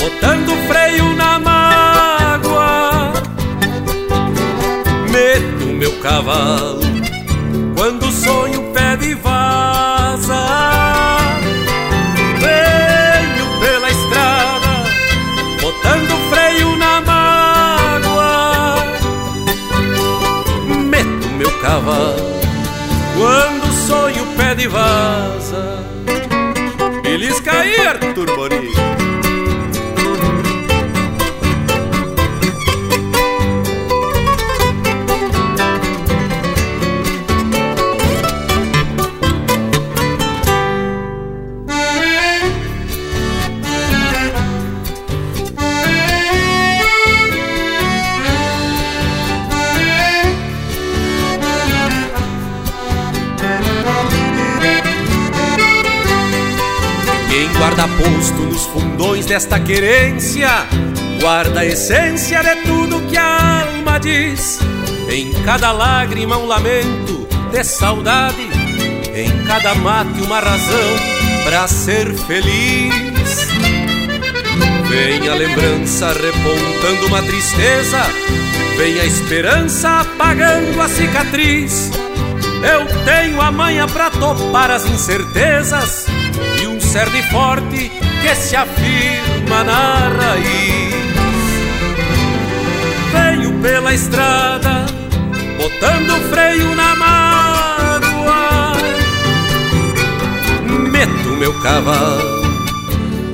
[0.00, 3.12] botando freio na mágoa.
[5.10, 6.80] Meto meu cavalo
[7.76, 9.35] quando o sonho pede vaza.
[24.68, 25.84] Vaza.
[27.02, 29.05] Belisca aí, Arthur.
[57.58, 60.48] Guarda posto nos fundões desta querência,
[61.20, 64.58] guarda a essência de tudo que a alma diz.
[65.10, 68.48] Em cada lágrima um lamento de saudade,
[69.14, 70.96] em cada mate uma razão
[71.44, 73.48] para ser feliz.
[74.88, 77.98] Vem a lembrança repontando uma tristeza,
[78.76, 81.90] vem a esperança apagando a cicatriz.
[82.62, 86.06] Eu tenho a manha pra topar as incertezas
[86.96, 87.90] cerne forte
[88.22, 90.94] que se afirma na raiz.
[93.12, 94.86] Venho pela estrada,
[95.58, 98.72] botando freio na mágoa.
[100.90, 102.46] Meto meu cavalo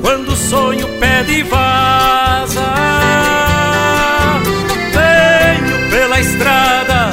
[0.01, 2.69] quando o sonho pede vaza.
[4.97, 7.11] Venho pela estrada,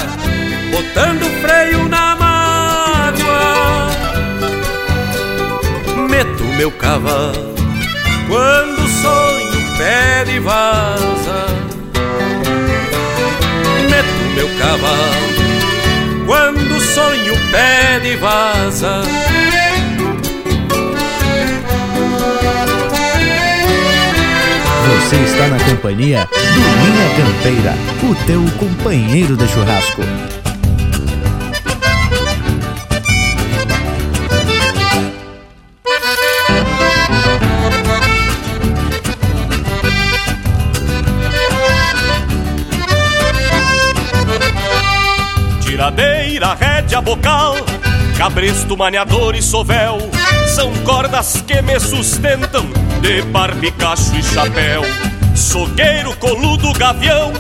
[0.72, 1.99] botando freio na
[6.60, 7.56] meu cavalo
[8.28, 11.46] quando o sonho pede vaza.
[13.90, 19.04] Meto meu cavalo quando o sonho pede vaza.
[24.86, 30.02] Você está na companhia do Linha Campeira, o teu companheiro de churrasco.
[47.02, 47.56] Bocal,
[48.18, 49.98] cabresto, maniador e sovel
[50.48, 52.66] São cordas que me sustentam
[53.02, 54.82] de barbicacho e chapéu.
[55.36, 57.32] Sogueiro, coludo, gavião,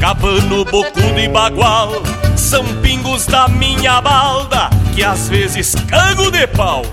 [0.00, 2.02] cabano, bocudo e bagual
[2.36, 6.84] São pingos da minha balda que às vezes cago de pau.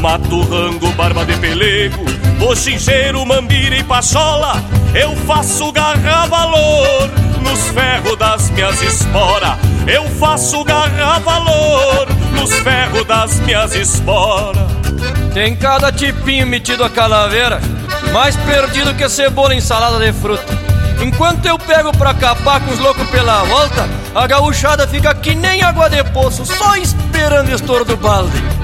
[0.00, 2.04] Mato rango, barba de pelego,
[2.38, 4.62] bochincheiro, mambira e pachola
[4.94, 7.10] Eu faço garra valor
[7.42, 14.66] nos ferros das minhas esporas Eu faço garra valor nos ferros das minhas esporas.
[15.32, 17.60] Tem cada tipinho metido a calaveira
[18.12, 20.58] Mais perdido que cebola em salada de fruta.
[21.00, 25.62] Enquanto eu pego pra capar com os loucos pela volta A gauchada fica que nem
[25.62, 28.55] água de poço Só esperando estouro do balde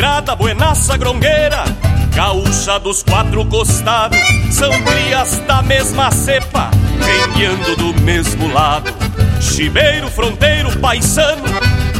[0.00, 1.62] Bugrada, buenaça, grongueira
[2.14, 4.18] Gaúcha dos quatro costados
[4.50, 8.90] São crias da mesma cepa Rengueando do mesmo lado.
[9.42, 11.44] Chiveiro, fronteiro, paisano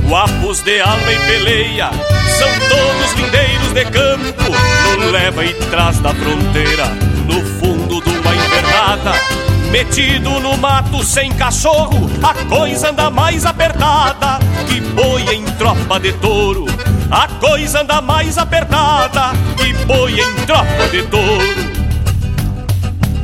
[0.09, 1.90] Guapos de alma e peleia
[2.38, 4.51] São todos lindeiros de campo
[4.98, 6.86] No leva e trás da fronteira
[7.26, 14.39] No fundo de uma invernada Metido no mato sem cachorro A coisa anda mais apertada
[14.68, 16.66] Que boi em tropa de touro
[17.12, 21.81] a coisa anda mais apertada que boi em tropa de touro.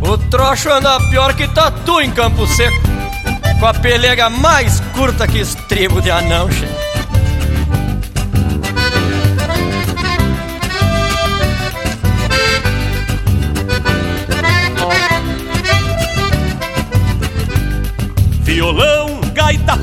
[0.02, 2.76] O troço anda pior que tatu em Campo Seco,
[3.60, 6.85] com a pelega mais curta que estribo de anão, che.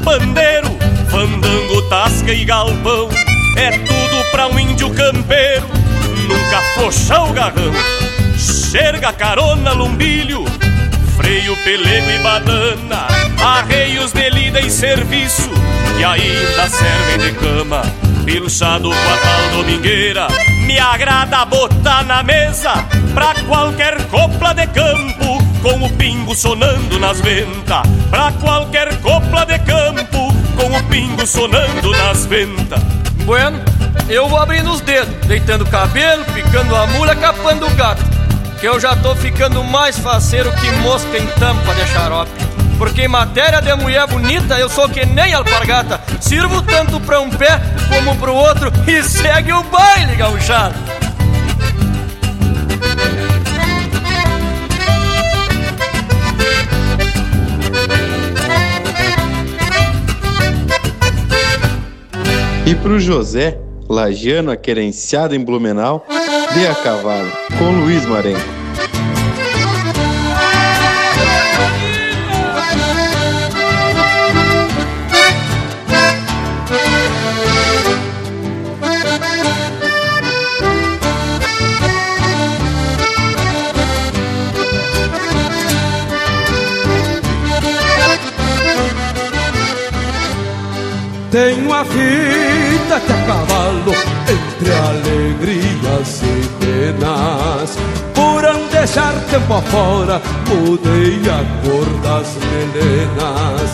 [0.04, 0.70] Pandeiro,
[1.10, 3.10] fandango, tasca e galpão.
[3.56, 5.68] É tudo pra um índio campeiro
[6.28, 7.72] Nunca afrouxar o garrão.
[8.38, 10.44] Xerga, carona, lumbilho
[11.16, 13.08] Freio, pelego e badana
[13.40, 15.52] Arreios de lida e serviço
[15.96, 17.84] Que ainda servem de cama.
[18.26, 20.28] Pilchado com a tal domingueira
[20.66, 22.74] Me agrada botar na mesa
[23.14, 29.58] Pra qualquer copla de campo Com o pingo sonando nas ventas Pra qualquer copla de
[29.60, 32.80] campo Com o pingo sonando nas ventas
[33.26, 33.60] Bueno,
[34.10, 38.04] eu vou abrindo os dedos, deitando o cabelo, picando a mula, capando o gato.
[38.60, 42.32] Que eu já tô ficando mais faceiro que mosca em tampa de xarope.
[42.78, 46.02] Porque em matéria de mulher bonita eu sou que nem alpargata.
[46.20, 50.76] Sirvo tanto pra um pé como pro outro e segue o baile, gauchado.
[62.66, 63.60] E pro José,
[63.90, 66.06] lagiano aquerenciado em Blumenau,
[66.54, 68.40] de a cavalo, com Luiz Marenco.
[91.30, 92.53] Tenho a vida
[93.00, 93.94] que a cavalo
[94.28, 97.78] entre alegrias e penas.
[98.14, 103.72] Por não deixar tempo afora, mudei a cor das melenas.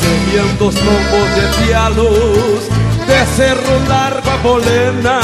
[0.00, 2.68] Semeando os de pialos,
[3.06, 5.20] de cerro largo a bolena.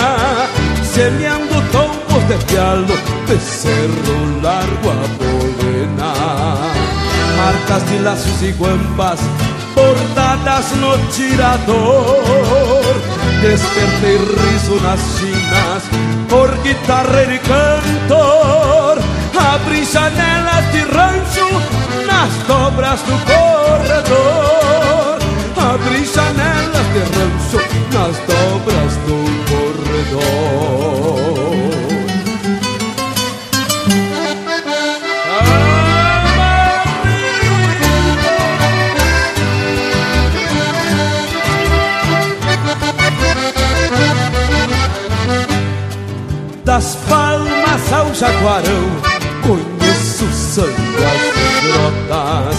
[0.82, 6.12] Semeando tombos de pialo, de cerro largo a bolena.
[7.36, 9.20] Marcas de laços e guampas
[9.78, 13.07] bordadas no tirador.
[13.40, 15.84] Despertei riso nas chinas
[16.28, 18.98] por guitarra e cantor.
[19.54, 21.48] Abri janelas de rancho
[22.04, 25.18] nas dobras do corredor.
[25.56, 27.60] Abri janelas de rancho
[27.92, 29.18] nas dobras do
[29.48, 30.67] corredor.
[48.18, 48.88] Jaguarão,
[49.46, 50.72] conheço sangue
[51.04, 51.22] as
[51.62, 52.56] grotas.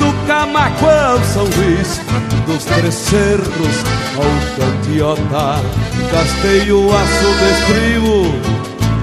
[0.00, 2.00] Do Camaco ao São Luís,
[2.46, 3.76] dos Três Cerros
[4.16, 5.62] ao Cantiota,
[6.10, 8.60] gastei o aço do estribo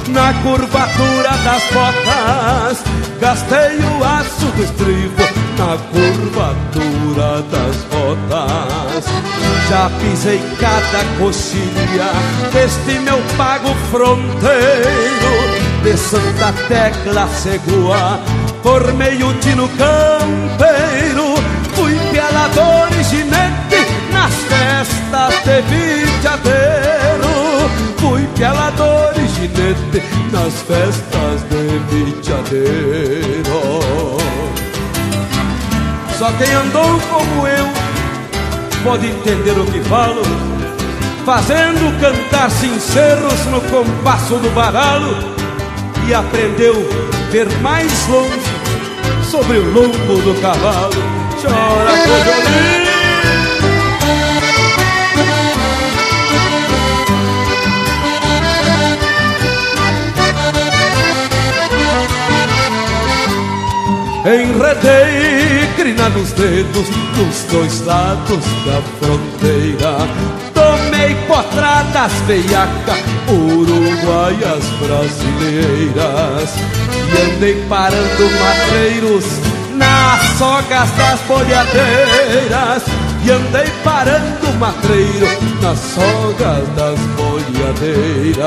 [0.09, 2.83] na curvatura das botas.
[3.21, 5.23] Gastei o aço do estribo
[5.57, 9.05] na curvatura das botas.
[9.69, 12.11] Já pisei cada coxilha
[12.51, 15.56] deste meu pago fronteiro.
[15.83, 18.19] De Santa Tecla Segua,
[18.61, 21.35] formei o tino campeiro.
[21.75, 27.69] Fui pelador e ginete nas festas de vitiadeiro.
[27.97, 33.61] Fui pelador e ginete nas festas de vitiadeiro.
[36.17, 37.67] Só quem andou como eu
[38.83, 40.23] pode entender o que falo,
[41.25, 45.36] fazendo cantar sinceros no compasso do baralo
[46.07, 46.73] e aprendeu
[47.31, 48.39] ver mais longe
[49.29, 50.93] sobre o lombo do cavalo.
[51.41, 52.87] Chora, cojolino!
[64.25, 72.95] Enredei crina nos dedos dos dois lados da fronteira Tomei potradas veiaca,
[74.07, 76.49] uruguaias brasileiras
[77.11, 79.25] E andei parando matreiros
[79.75, 82.83] nas sogas das bolhadeiras
[83.23, 85.27] E andei parando matreiro
[85.61, 88.37] nas sogas das bolhadeiras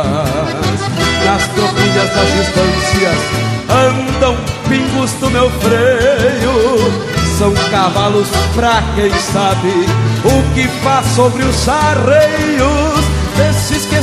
[1.24, 4.36] Nas tropilhas das distâncias andam
[4.68, 7.10] pingos do meu freio.
[7.38, 9.86] São cavalos pra quem sabe
[10.24, 13.04] o que faz sobre os arreios.
[13.36, 13.96] Desses que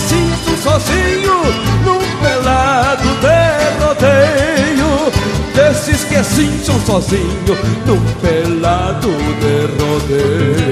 [0.67, 1.37] sozinho
[1.85, 3.39] num pelado de
[3.79, 4.91] rodeio.
[5.55, 7.55] Desses que sinto sozinho
[7.85, 9.09] num pelado
[9.41, 10.66] de rodeio.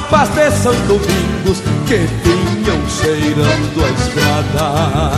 [0.00, 5.12] Tropas de São Domingos que vinham cheirando a estrada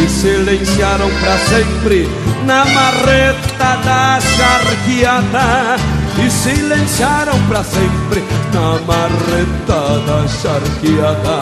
[0.00, 2.08] E silenciaram pra sempre
[2.44, 5.76] na marreta da charqueada
[6.24, 11.40] E silenciaram pra sempre na marreta da charqueada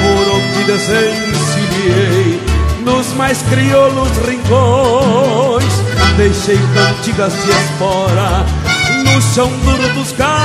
[0.00, 2.40] Por onde desencilhei
[2.82, 5.64] nos mais crioulos rincões.
[6.16, 8.46] Deixei cantigas de espora
[9.04, 10.39] no chão duro dos galpões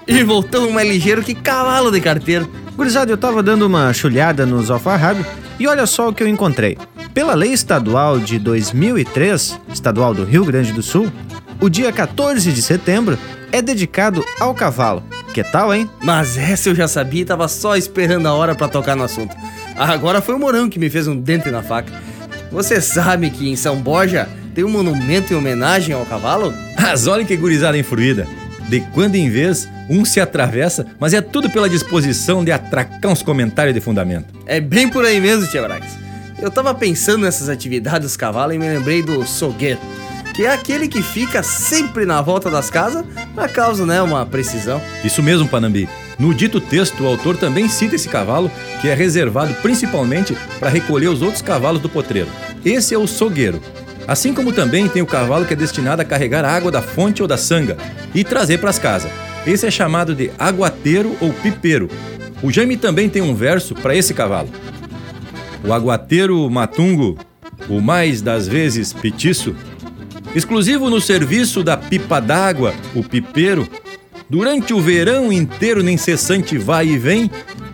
[0.06, 2.48] E voltamos mais ligeiro que cavalo de carteiro.
[2.76, 5.26] Gurizada, eu tava dando uma chulhada nos alfarrábios
[5.58, 6.76] e olha só o que eu encontrei.
[7.14, 11.10] Pela lei estadual de 2003, estadual do Rio Grande do Sul,
[11.60, 13.16] o dia 14 de setembro
[13.52, 15.02] é dedicado ao cavalo.
[15.32, 15.88] Que tal, hein?
[16.02, 19.34] Mas essa eu já sabia e tava só esperando a hora para tocar no assunto.
[19.76, 21.92] Agora foi o Morão que me fez um dente na faca.
[22.50, 26.52] Você sabe que em São Borja tem um monumento em homenagem ao cavalo?
[26.80, 28.26] Mas olha que gurizada influída.
[28.68, 33.22] De quando em vez, um se atravessa, mas é tudo pela disposição de atracar uns
[33.22, 34.34] comentários de fundamento.
[34.46, 35.86] É bem por aí mesmo, Tia Brax.
[36.40, 39.80] eu tava pensando nessas atividades dos cavalos e me lembrei do sogueiro,
[40.34, 43.04] que é aquele que fica sempre na volta das casas
[43.34, 44.80] para causa, né, uma precisão.
[45.04, 45.88] Isso mesmo, Panambi.
[46.18, 48.50] No dito texto, o autor também cita esse cavalo,
[48.80, 52.28] que é reservado principalmente para recolher os outros cavalos do potreiro.
[52.64, 53.60] Esse é o sogueiro.
[54.06, 57.22] Assim como também tem o cavalo que é destinado a carregar a água da fonte
[57.22, 57.76] ou da sanga
[58.14, 59.10] e trazer para as casas.
[59.46, 61.88] Esse é chamado de aguateiro ou pipeiro.
[62.42, 64.48] O Jaime também tem um verso para esse cavalo.
[65.66, 67.18] O aguateiro matungo,
[67.68, 69.54] o mais das vezes petiço,
[70.34, 73.66] exclusivo no serviço da pipa d'água, o pipeiro,
[74.28, 77.30] durante o verão inteiro nem cessante vai e vem,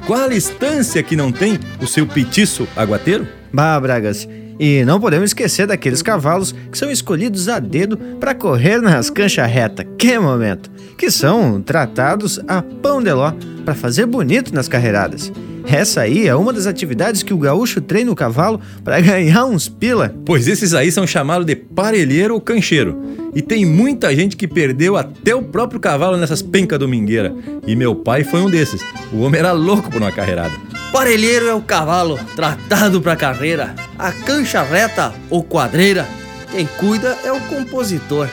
[0.06, 3.26] qual estância que não tem o seu petiço aguateiro?
[3.52, 4.28] Bah, Bragas,
[4.60, 9.50] e não podemos esquecer daqueles cavalos que são escolhidos a dedo para correr nas canchas
[9.50, 9.82] reta.
[9.82, 10.70] Que momento!
[10.98, 13.32] Que são tratados a pão de ló
[13.64, 15.32] para fazer bonito nas carreiradas.
[15.66, 19.66] Essa aí é uma das atividades que o gaúcho treina o cavalo para ganhar uns
[19.66, 20.14] pila.
[20.26, 23.00] Pois esses aí são chamados de parelheiro ou cancheiro.
[23.34, 27.32] E tem muita gente que perdeu até o próprio cavalo nessas pencas domingueiras.
[27.66, 28.82] E meu pai foi um desses.
[29.10, 30.69] O homem era louco por uma carreirada.
[30.92, 36.06] Parelheiro é o cavalo tratado para carreira, a cancha reta ou quadreira.
[36.50, 38.28] Quem cuida é o compositor.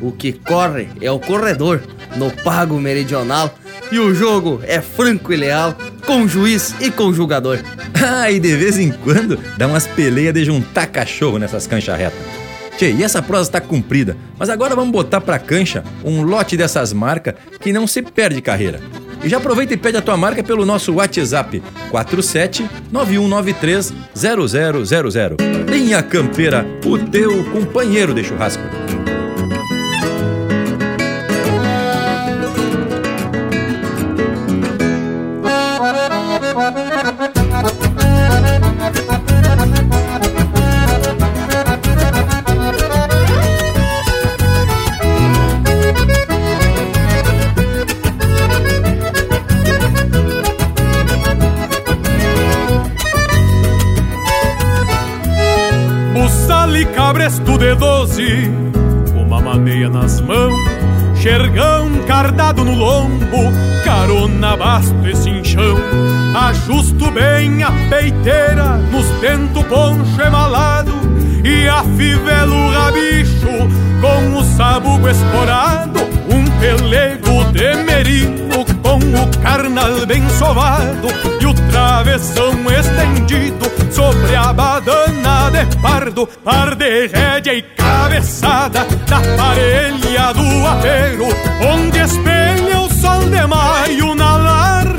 [0.00, 1.82] O que corre é o corredor
[2.16, 3.54] no pago meridional
[3.92, 7.58] e o jogo é franco e leal, com juiz e com julgador.
[8.00, 12.20] Ah, e de vez em quando dá umas peleias de juntar cachorro nessas canchas retas.
[12.76, 16.92] Tchê, e essa prosa tá cumprida, mas agora vamos botar pra cancha um lote dessas
[16.92, 18.80] marcas que não se perde carreira.
[19.22, 25.36] E já aproveita e pede a tua marca pelo nosso WhatsApp 47 9193 0000.
[25.68, 28.62] Linha Campeira, o teu companheiro de churrasco.
[64.78, 65.76] Basto e.
[66.48, 70.92] Ajusto bem a peiteira nos dento poncho emalado
[71.44, 73.48] e afivelo o rabicho
[74.00, 76.00] com o sabugo esporado,
[76.30, 77.44] um pelego
[77.84, 81.08] merino com o carnal bem sovado
[81.40, 89.20] e o travessão estendido sobre a badana de pardo, par de rédea e cabeçada da
[89.36, 91.26] parelha do apeiro,
[91.72, 94.47] onde espelha o sol de maio na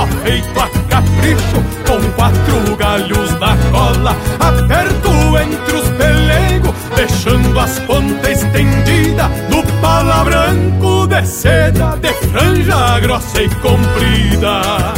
[0.00, 4.16] nó feito a capricho com quatro galhos na cola.
[4.38, 13.00] Aperto entre os pelegos, deixando as pontas estendidas do pala branco de seda, de franja
[13.00, 14.94] grossa e comprida.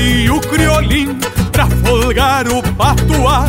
[0.00, 1.18] E o criolim
[1.52, 3.44] pra folgar o patuá.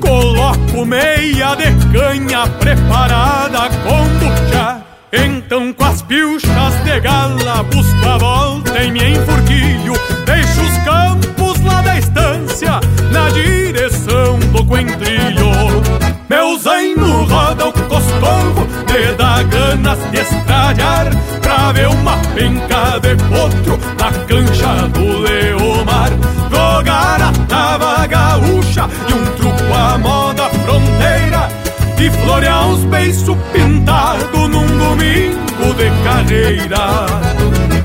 [0.00, 4.82] Coloco meia de canha preparada com buchá.
[5.12, 9.94] Então com as pilchas de gala busco a volta em me enfurquilho.
[10.26, 12.80] Deixo os campos lá da estância
[13.10, 15.50] na direção do coentrilho.
[16.28, 17.25] Meu zaino
[19.36, 21.10] dá ganas de estralhar
[21.42, 26.10] Pra ver uma penca de potro na cancha do Leomar.
[26.50, 31.48] Jogar tava gaúcha e um truco à moda fronteira
[31.98, 37.06] E florear uns beiços pintados num domingo de carreira.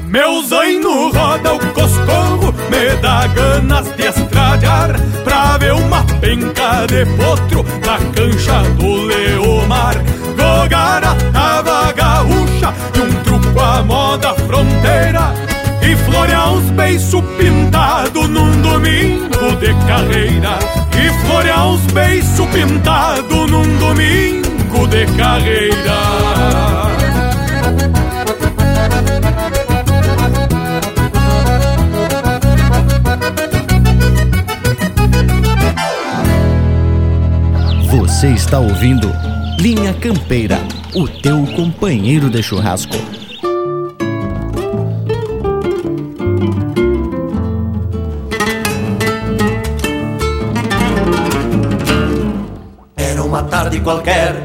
[0.08, 5.00] Meu zaino roda o coscorro, me dá ganas de estralhar
[6.32, 9.96] Pata de potro da cancha do Leomar.
[10.38, 15.34] Gogara, tava gaúcha e um truco à moda fronteira.
[15.82, 17.22] E florear os beiços
[18.30, 20.58] num domingo de carreira.
[20.96, 26.91] E florear os beiços pintado num domingo de carreira.
[38.22, 39.12] Você está ouvindo
[39.60, 40.60] Linha Campeira,
[40.94, 42.96] o teu companheiro de churrasco.
[52.96, 54.36] Era uma tarde qualquer,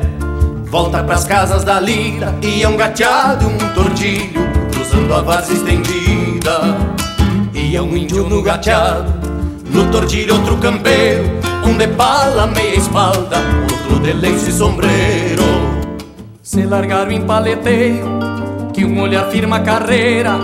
[0.70, 4.40] volta pras casas da lira, ia um gateado um tordilho,
[4.72, 6.78] cruzando a várzea estendida.
[7.52, 9.12] Ia um índio no gateado,
[9.70, 13.38] no tordilho outro campeiro, um de pala, meia espalda,
[13.70, 15.44] outro de lenço e sombreiro.
[16.42, 18.06] Se largaram em paleteio,
[18.72, 20.38] que um olhar firma a carreira,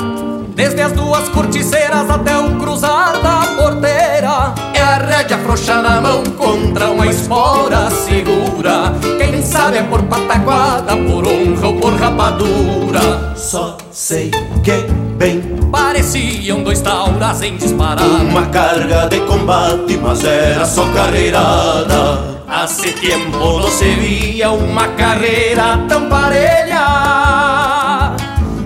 [0.55, 4.55] desde as duas corticeiras até o cruzar da porteira.
[4.75, 8.93] É a rédea afrouxa na mão contra uma espora segura.
[9.19, 13.35] Quem sabe é por pataquada, por honra ou por rapadura.
[13.37, 14.31] Só sei
[14.63, 14.73] que
[15.17, 18.05] bem pareciam dois tauras em disparar.
[18.05, 22.43] Uma carga de combate, mas era só carreirada.
[22.47, 28.13] Hace tiempo no se via uma carreira tão parelha.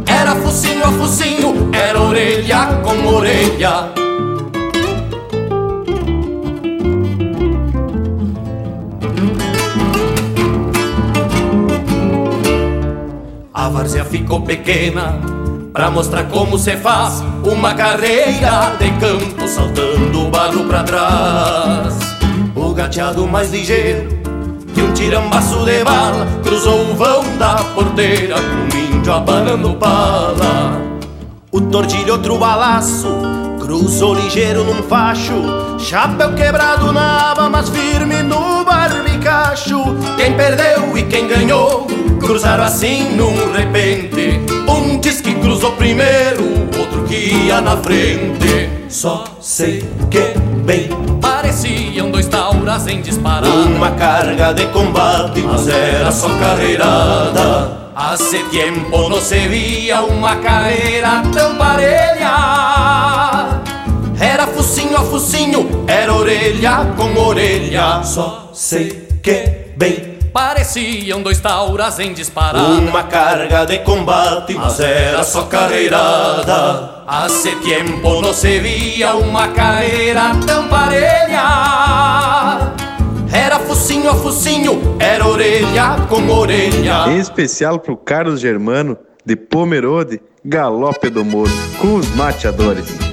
[0.05, 3.93] Era focinho a focinho, era orelha com orelha.
[13.55, 15.36] A várzea ficou pequena
[15.77, 21.99] Pra mostrar como se faz uma carreira de campo saltando o barro pra trás.
[22.55, 24.09] O gateado mais ligeiro
[24.75, 30.81] que um tirambaço de bala cruzou o vão da porteira com um índio abanando pala.
[31.53, 33.15] O tordilho outro balaço
[33.61, 35.35] cruzou ligeiro num facho,
[35.79, 38.46] chapéu quebrado na aba, mas firme no
[39.47, 39.85] barbicacho.
[40.17, 41.87] Quem perdeu e quem ganhou
[42.21, 44.41] cruzaram assim num repente.
[44.69, 48.71] Um diz que cruzou primeiro, outro que ia na frente.
[48.89, 50.89] Só sei que bem
[51.21, 53.51] pareciam dois tauras em disparar.
[53.51, 57.87] Uma carga de combate, mas era só carreirada.
[57.95, 62.37] Hace tiempo no se via uma carreira tão parelha.
[64.19, 68.03] Era focinho a focinho, era orelha com orelha.
[68.03, 72.63] Só sei que bem pareciam dois tauras em disparar.
[72.63, 77.03] Uma carga de combate, mas era só carreirada.
[77.09, 81.43] Hace tiempo no se via uma carreira tão parelha.
[83.33, 87.07] Era focinho a focinho, era orelha com orelha.
[87.09, 91.51] Em especial pro Carlos Germano, de Pomerode, Galope do Moro,
[91.81, 93.06] com os mateadores.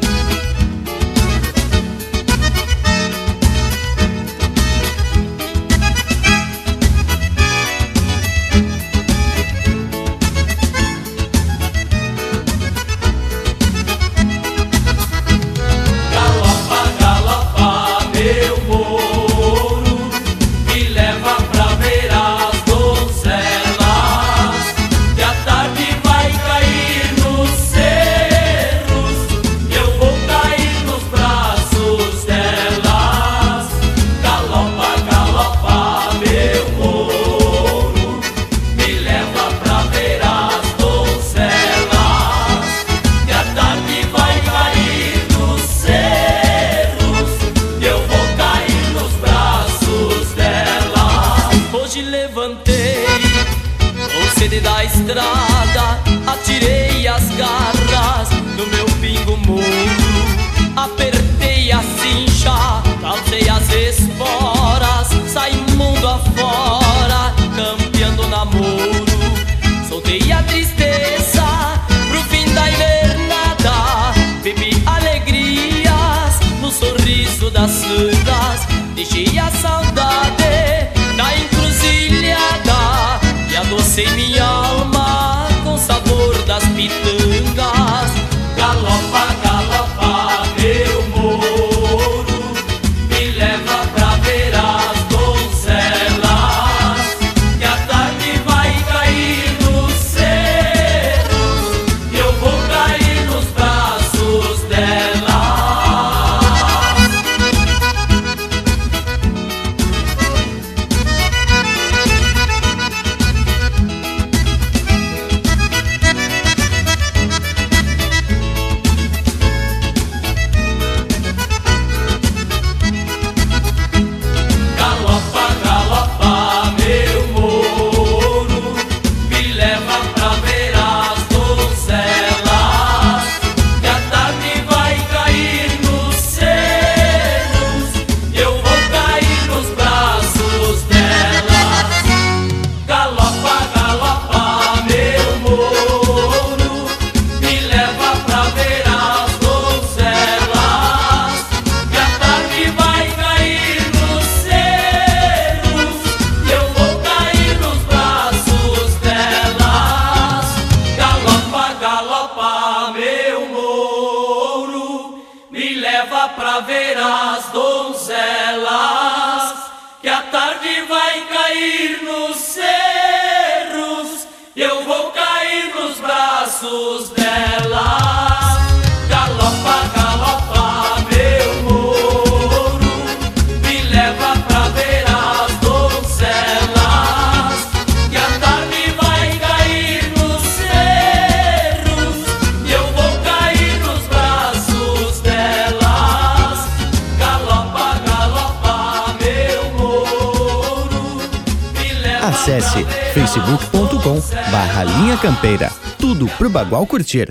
[203.13, 204.19] facebook.com
[204.51, 205.71] barra Linha Campeira.
[205.99, 207.29] Tudo pro Bagual curtir.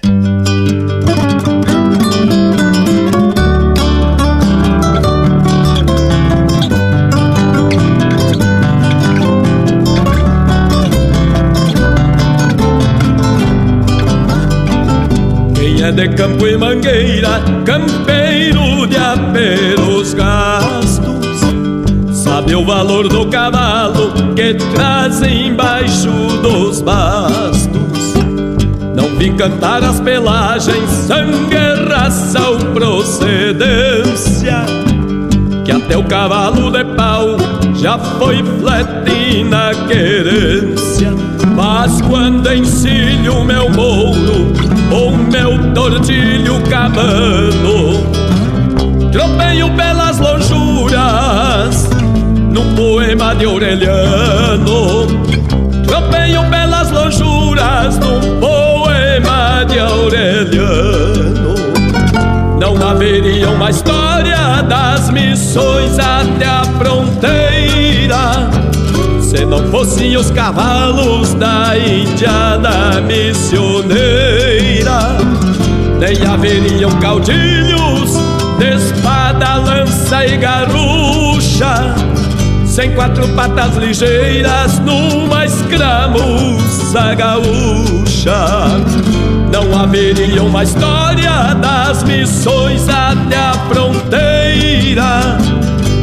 [15.54, 18.96] Quem é de campo e mangueira, campeiro de
[20.14, 20.14] gastos,
[22.52, 26.10] sabe o valor do cavalo que traz embaixo
[26.42, 28.14] dos bastos.
[28.94, 31.56] Não vim cantar as pelagens, sangue,
[31.88, 34.64] raça ou procedência,
[35.64, 37.36] que até o cavalo de pau
[37.74, 41.12] já foi flete na querência.
[41.54, 44.52] Mas quando encilho meu mouro,
[44.90, 48.06] o meu tordilho cabano,
[49.10, 51.41] tropeio pelas lonjuras,
[52.52, 55.06] num poema de Aureliano.
[55.86, 61.54] Tropeio pelas lonjuras, num poema de Aureliano.
[62.60, 68.48] Não haveria uma história das missões até a fronteira
[69.20, 73.48] Se não fossem os cavalos da Índia da missioneira
[75.98, 78.12] Nem haveriam caudilhos
[78.58, 82.11] de espada, lança e garrucha
[82.72, 88.46] Sem quatro patas ligeiras numa escramuça gaúcha.
[89.52, 95.36] Não haveria uma história das missões até a fronteira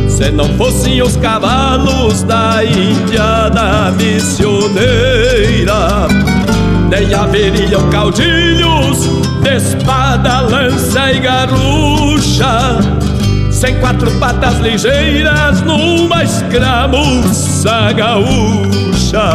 [0.07, 4.85] Se não fossem os cavalos da Índia da missioneira.
[6.87, 9.07] Nem haveriam caudilhos
[9.41, 12.77] de espada, lança e garrucha
[13.59, 19.33] Sem quatro patas ligeiras numa escramuça gaúcha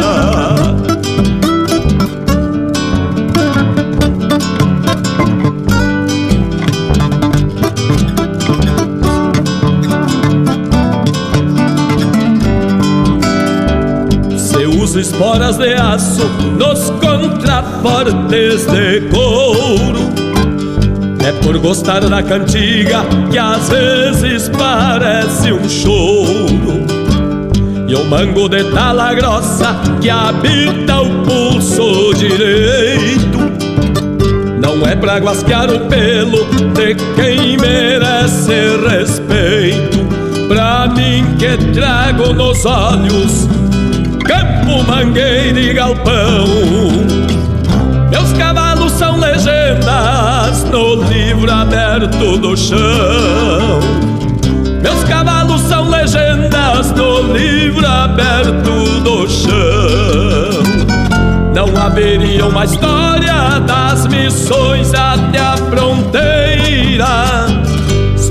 [14.95, 16.25] esporas de aço
[16.57, 20.04] nos contrafortes de couro.
[21.45, 26.83] Por gostar da cantiga que às vezes parece um choro.
[27.87, 33.37] E o mango de tala grossa que habita o pulso direito.
[34.59, 38.51] Não é pra guasquear o pelo de quem merece
[38.89, 40.03] respeito.
[40.47, 43.47] Pra mim que trago nos olhos
[44.25, 46.47] campo, mangueira e galpão.
[48.09, 49.17] Meus cavalos são
[50.63, 53.79] no livro aberto do chão.
[54.81, 60.63] Meus cavalos são legendas no livro aberto do chão.
[61.53, 67.45] Não haveria uma história das missões até a fronteira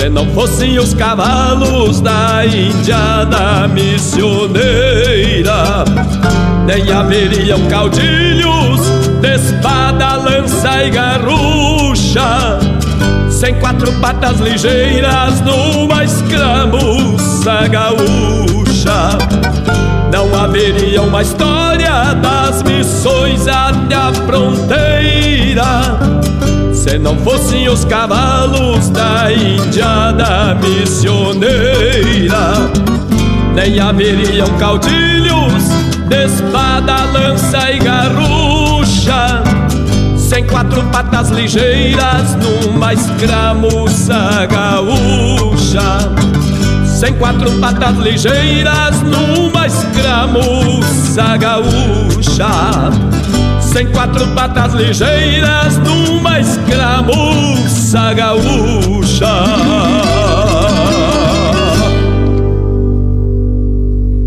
[0.04, 4.62] se não fossem os cavalos da Índia da missioneira,
[6.66, 12.58] nem haveriam caudilhos de espada, lança e garrucha,
[13.30, 19.16] sem quatro patas ligeiras numa escramuça gaúcha.
[20.12, 25.64] Não haveria uma história das missões até a fronteira
[26.72, 32.56] se não fossem os cavalos da Índia da missioneira,
[33.54, 35.64] nem haveriam caudilhos
[36.08, 38.43] de espada, lança e garrucha,
[40.34, 46.10] sem quatro patas ligeiras numa escramuça gaúcha.
[46.84, 52.48] Sem quatro patas ligeiras numa escramuça gaúcha
[53.60, 59.34] sem quatro patas ligeiras numa escramuça gaúcha.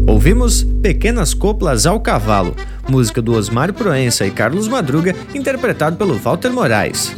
[0.07, 2.53] Ouvimos Pequenas Coplas ao Cavalo,
[2.87, 7.15] música do Osmar Proença e Carlos Madruga, interpretado pelo Walter Moraes.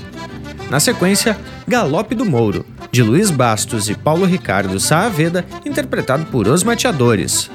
[0.70, 1.38] Na sequência,
[1.68, 7.50] Galope do Mouro, de Luiz Bastos e Paulo Ricardo Saaveda, interpretado por Os Mateadores.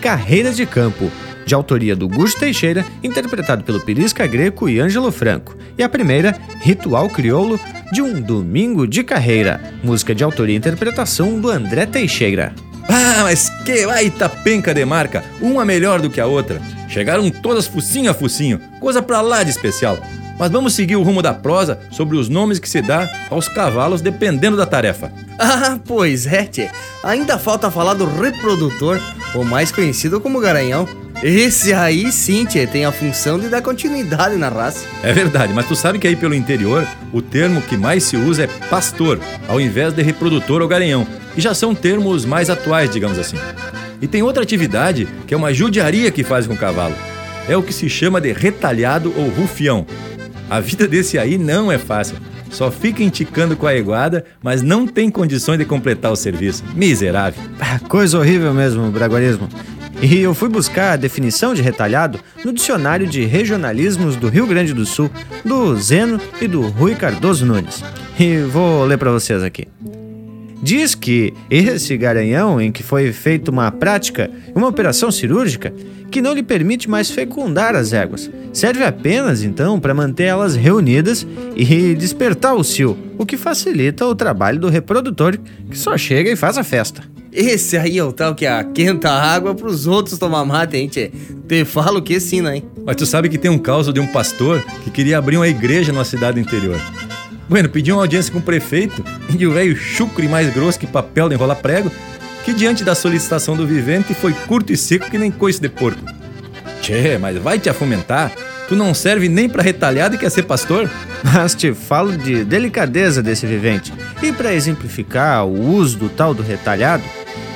[0.00, 1.10] Carreira de Campo,
[1.44, 5.56] de autoria do Gusto Teixeira, interpretado pelo Pirisca Greco e Ângelo Franco.
[5.78, 7.58] E a primeira, Ritual Crioulo,
[7.92, 12.52] de um Domingo de Carreira, música de autoria e interpretação do André Teixeira.
[12.88, 16.60] Ah, mas que baita penca de marca, uma melhor do que a outra.
[16.88, 19.98] Chegaram todas focinho a focinho, coisa pra lá de especial.
[20.38, 24.00] Mas vamos seguir o rumo da prosa sobre os nomes que se dá aos cavalos
[24.00, 25.10] dependendo da tarefa.
[25.38, 26.70] Ah, pois é, tchê.
[27.02, 29.00] Ainda falta falar do reprodutor,
[29.34, 30.86] o mais conhecido como garanhão.
[31.22, 34.86] Esse aí sim, tchê, tem a função de dar continuidade na raça.
[35.02, 38.44] É verdade, mas tu sabe que aí pelo interior o termo que mais se usa
[38.44, 39.18] é pastor,
[39.48, 41.06] ao invés de reprodutor ou garanhão.
[41.34, 43.36] E já são termos mais atuais, digamos assim.
[44.00, 46.94] E tem outra atividade que é uma judiaria que faz com o cavalo.
[47.48, 49.86] É o que se chama de retalhado ou rufião.
[50.48, 52.16] A vida desse aí não é fácil.
[52.50, 56.62] Só fica enticando com a iguada, mas não tem condições de completar o serviço.
[56.74, 57.42] Miserável.
[57.60, 59.48] Ah, Coisa horrível mesmo, braguarismo.
[60.00, 64.74] E eu fui buscar a definição de retalhado no dicionário de regionalismos do Rio Grande
[64.74, 65.10] do Sul,
[65.44, 67.82] do Zeno e do Rui Cardoso Nunes.
[68.18, 69.66] E vou ler para vocês aqui.
[70.62, 75.72] Diz que esse garanhão em que foi feita uma prática, uma operação cirúrgica,
[76.10, 81.26] que não lhe permite mais fecundar as éguas, serve apenas então para manter elas reunidas
[81.54, 85.38] e despertar o cio, o que facilita o trabalho do reprodutor
[85.70, 87.02] que só chega e faz a festa.
[87.32, 91.10] Esse aí é o tal que aquenta a água pros outros tomar mate, hein, tchê?
[91.46, 92.64] Te falo que sim, hein?
[92.82, 95.92] Mas tu sabe que tem um caso de um pastor que queria abrir uma igreja
[95.92, 96.80] numa cidade interior.
[97.48, 99.04] Bueno, pediu uma audiência com o prefeito
[99.38, 101.90] e o velho chucre mais grosso que papel de enrolar prego,
[102.44, 106.00] que diante da solicitação do vivente foi curto e seco que nem coice de porco.
[106.80, 108.32] Tchê, mas vai te afomentar?
[108.68, 110.90] Tu não serve nem pra retalhado e quer ser pastor?
[111.22, 113.92] Mas te falo de delicadeza desse vivente.
[114.20, 117.04] E para exemplificar o uso do tal do retalhado,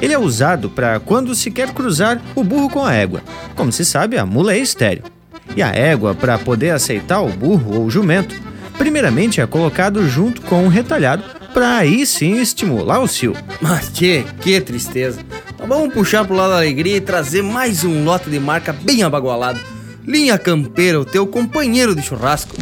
[0.01, 3.23] ele é usado para quando se quer cruzar o burro com a égua.
[3.57, 5.03] Como se sabe, a mula é estéreo.
[5.57, 8.35] E a égua, para poder aceitar o burro ou jumento,
[8.81, 13.37] primeiramente é colocado junto com o retalhado para aí sim estimular o cio.
[13.61, 15.21] Mas que, que tristeza.
[15.59, 19.03] Mas vamos puxar pro lado da alegria e trazer mais um lote de marca bem
[19.03, 19.61] abagualado.
[20.07, 22.57] Linha Campeira, o teu companheiro de churrasco.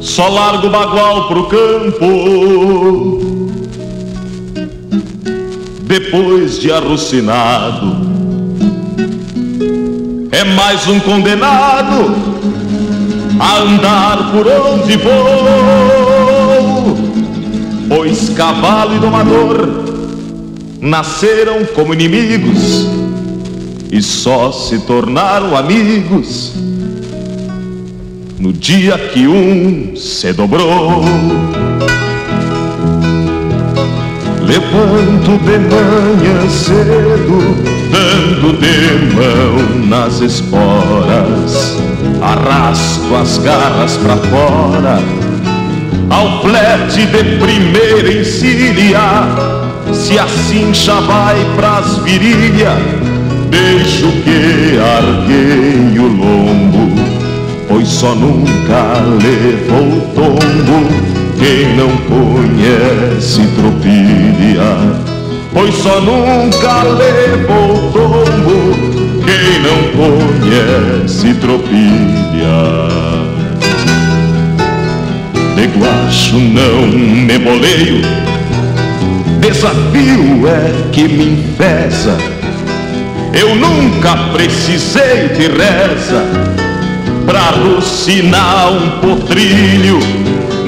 [0.00, 3.37] Só largo o bagual pro campo
[5.88, 7.96] Depois de arrucinado
[10.30, 12.14] É mais um condenado
[13.40, 15.14] A andar por onde vou
[17.88, 19.66] Pois cavalo e domador
[20.78, 22.86] Nasceram como inimigos
[23.90, 26.52] E só se tornaram amigos
[28.38, 31.02] no dia que um se dobrou.
[34.48, 37.54] Levanto de manhã cedo,
[37.92, 41.76] dando de mão nas esporas,
[42.22, 45.02] arrasto as garras pra fora,
[46.08, 49.28] ao flete de primeira encilha,
[49.92, 52.72] se a cincha vai pras virilha,
[53.50, 57.18] deixo que arqueie o lombo
[57.68, 65.08] pois só nunca levou tombo quem não conhece tropilha.
[65.52, 72.08] Pois só nunca levou tombo quem não conhece tropilha.
[75.54, 78.02] De guacho não me boleio,
[79.40, 82.16] desafio é que me enfesa.
[83.32, 86.24] Eu nunca precisei de reza
[87.26, 89.98] pra alucinar um potrilho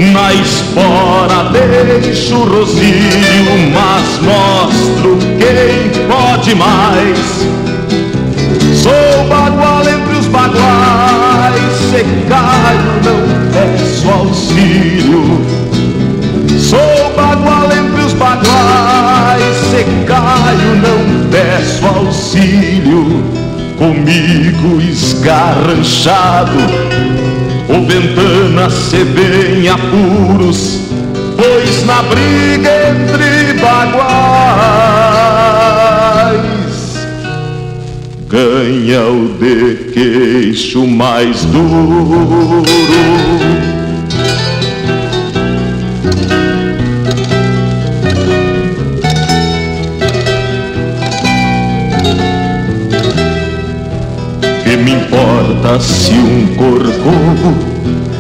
[0.01, 7.47] na espora deixo o rosilho, mas mostro quem pode mais.
[8.75, 13.21] Sou bagual entre os baguais, se caio não
[13.53, 15.45] peço auxílio.
[16.59, 23.23] Sou bagual entre os baguais, se caio não peço auxílio
[23.77, 26.59] comigo esgarranchado.
[27.73, 30.81] O ventana se vê em apuros,
[31.37, 35.11] pois na briga entre baguais
[38.31, 42.63] ganha o de queixo mais duro.
[55.79, 57.55] Se um corcovo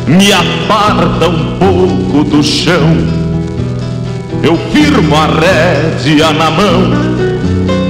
[0.06, 2.96] me aparta um pouco do chão.
[4.42, 6.92] Eu firmo a rédea na mão,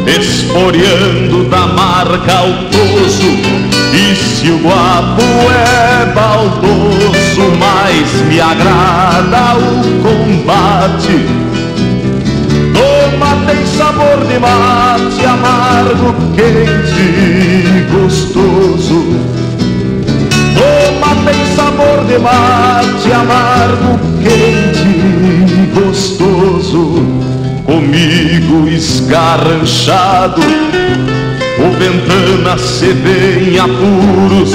[0.07, 3.61] esporeando da marca ao toso.
[3.93, 11.51] E se o guapo é baldoso, mais me agrada o combate.
[13.51, 19.50] Tem sabor de mate amargo, quente e gostoso.
[21.25, 27.05] Tem sabor de mate amargo, quente e gostoso.
[27.65, 34.51] Comigo esgarranchado, o ventana se vê em apuros,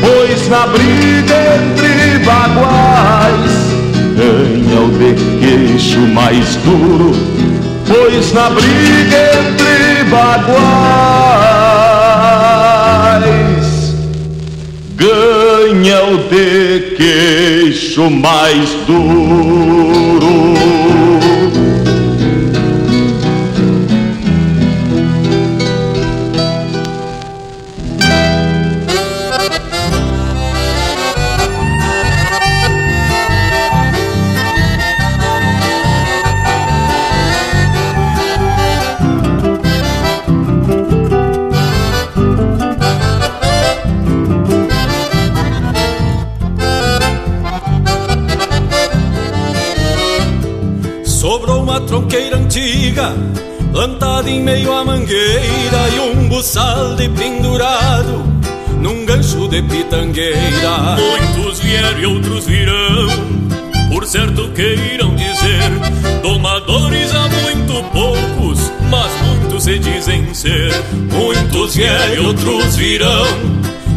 [0.00, 3.68] pois na briga entre baguais
[4.16, 7.12] ganha o de queixo mais duro,
[7.86, 10.78] pois na briga entre baguais
[14.96, 15.37] ganha
[15.70, 20.77] o de queixo mais duro.
[59.48, 60.96] De pitangueira.
[60.98, 63.08] Muitos vieram e outros virão,
[63.90, 65.70] por certo queiram dizer,
[66.22, 70.72] domadores há muito poucos, mas muitos se dizem ser.
[71.12, 73.26] Muitos vieram e outros virão,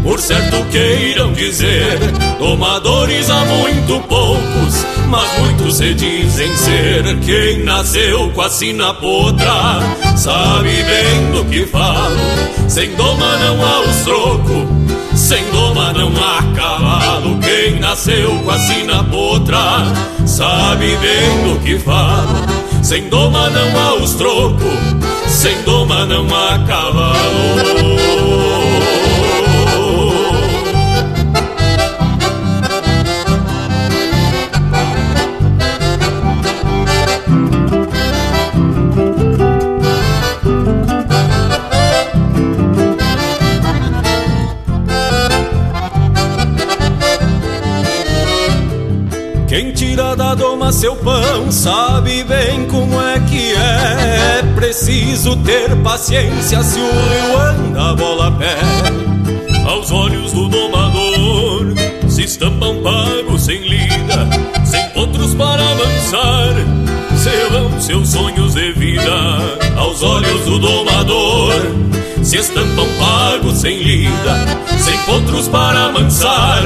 [0.04, 2.00] por certo queiram dizer,
[2.40, 7.20] domadores há muito poucos, mas muitos se dizem ser.
[7.20, 9.82] Quem nasceu com a sina potra,
[10.16, 12.16] sabe bem do que falo.
[12.70, 14.81] Sem doma não há os troco,
[15.72, 17.40] sem doma não há cavalo.
[17.40, 19.86] Quem nasceu com a sina potra,
[20.26, 22.36] sabe bem do que falo.
[22.84, 24.60] Sem doma não há os troco,
[25.28, 28.21] sem doma não há cavalo.
[50.82, 54.40] Seu pão sabe bem como é que é.
[54.40, 58.58] É preciso ter paciência se o rio anda bola a pé.
[59.64, 61.76] Aos olhos do domador
[62.10, 64.28] se estampam pagos sem lida,
[64.66, 66.56] sem potros para avançar.
[67.16, 69.38] Se vão seus sonhos de vida
[69.78, 71.91] Aos olhos do domador
[72.32, 74.38] se estampam pagos sem lida,
[74.80, 76.64] sem potros para amansar.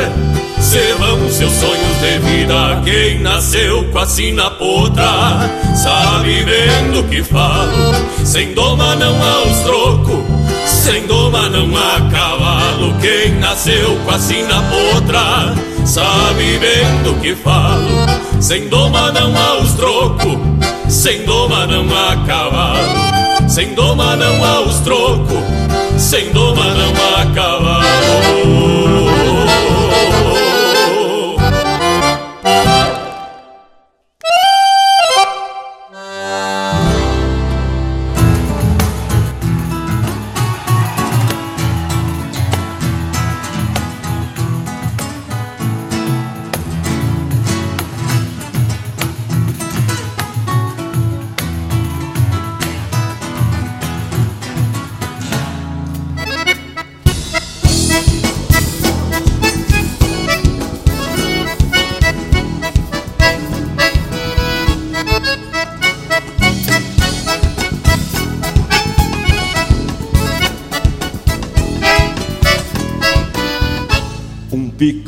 [0.59, 7.03] Se vão seus sonhos de vida, quem nasceu com a sina potra, sabe bem do
[7.05, 7.95] que falo.
[8.23, 10.23] Sem doma não há os troco,
[10.67, 12.93] sem doma não há cavalo.
[13.01, 18.05] Quem nasceu com a sina potra, sabe bem do que falo.
[18.39, 20.39] Sem doma não há os troco,
[20.87, 23.15] sem doma não há cavalo.
[23.47, 25.54] Sem doma não há os troco,
[26.05, 29.04] sem doma não há cavalo.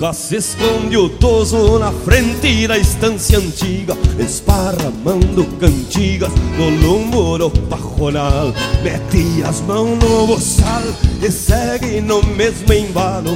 [0.07, 8.53] Pica se esconde o toso na frente da estância antiga Esparramando cantigas no do pajonal.
[8.83, 10.83] Mete as mãos no boçal
[11.21, 13.31] e segue no mesmo embalo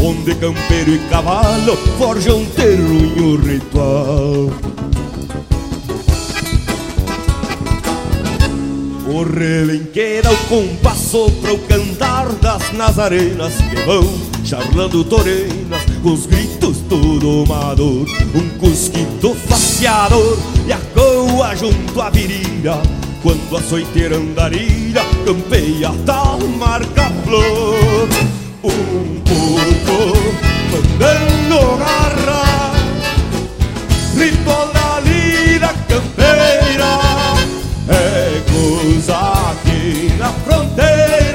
[0.00, 4.50] Onde campeiro e cavalo forjam terruinho ritual.
[9.06, 16.26] O relenqueira o compasso para o cantar das nazarenas que vão charlando toreiras, com os
[16.26, 22.82] gritos do domador, um cusquito faceador e a coa junto à virira,
[23.22, 28.08] quando a soiteira andarilha campeia tal marca flor.
[28.62, 30.18] Um porco
[30.70, 32.74] mandando garra,
[34.14, 36.98] ritual da lira campeira,
[37.88, 41.31] é coisa aqui na fronteira.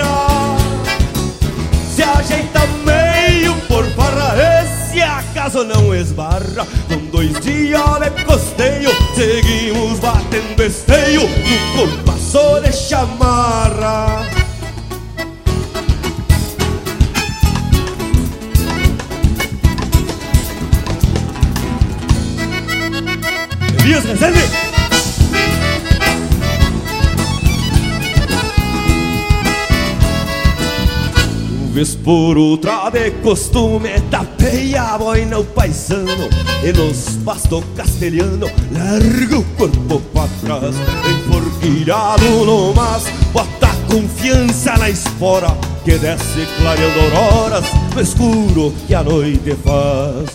[5.98, 6.66] Esbarra.
[6.88, 14.26] Com dois dias de costeio, seguimos batendo esteio no compasso de chamarra.
[23.80, 24.67] Elias Rezende!
[31.78, 36.28] Vez por outra de costume Tapeia a boina o paisano
[36.64, 40.76] E nos pasto castelhano Larga o corpo pra trás
[41.08, 45.56] Enforquilhado no mas Bota confiança na espora
[45.86, 50.32] Que desce clareando auroras No escuro que a noite faz.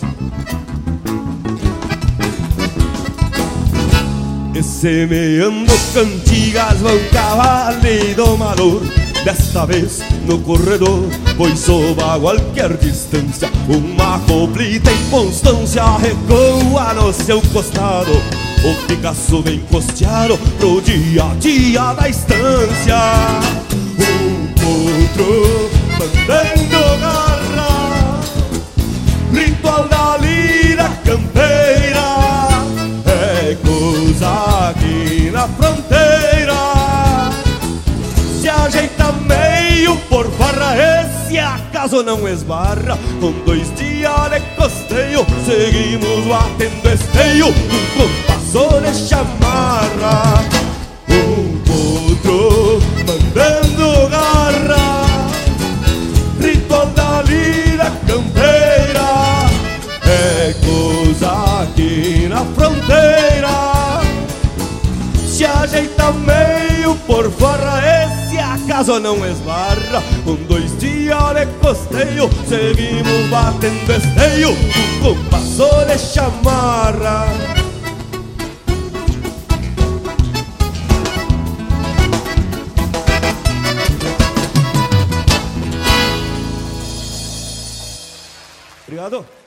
[4.55, 13.49] E semeando cantigas Vão cavalo e domador Desta vez no corredor Pois sob qualquer distância
[13.69, 21.35] Uma coplita em constância Recoa no seu costado O Picasso vem costeado Pro dia a
[21.35, 22.97] dia da estância
[23.97, 25.69] Um potro
[25.99, 28.19] mandando garra
[29.31, 32.49] Ritual da lira campeira
[33.05, 36.02] É coisa aqui na fronteira
[39.03, 42.97] ajeita meio por farra Esse acaso não esbarra.
[43.19, 47.47] Com dois dias de costeio Seguimos batendo esteio.
[47.47, 50.43] Num compasso de chamarra
[51.09, 55.03] Um potro mandando garra.
[56.39, 59.49] Ritual da lira campeira
[60.05, 64.01] É coisa aqui na fronteira.
[65.27, 70.03] Se ajeita meio por farra Esse acaso não esbarra.
[70.23, 74.55] Com dois dias de costeio Seguimos batendo esteio.
[75.01, 77.27] Com compasso de chamarra.
[88.87, 89.42] Obrigado.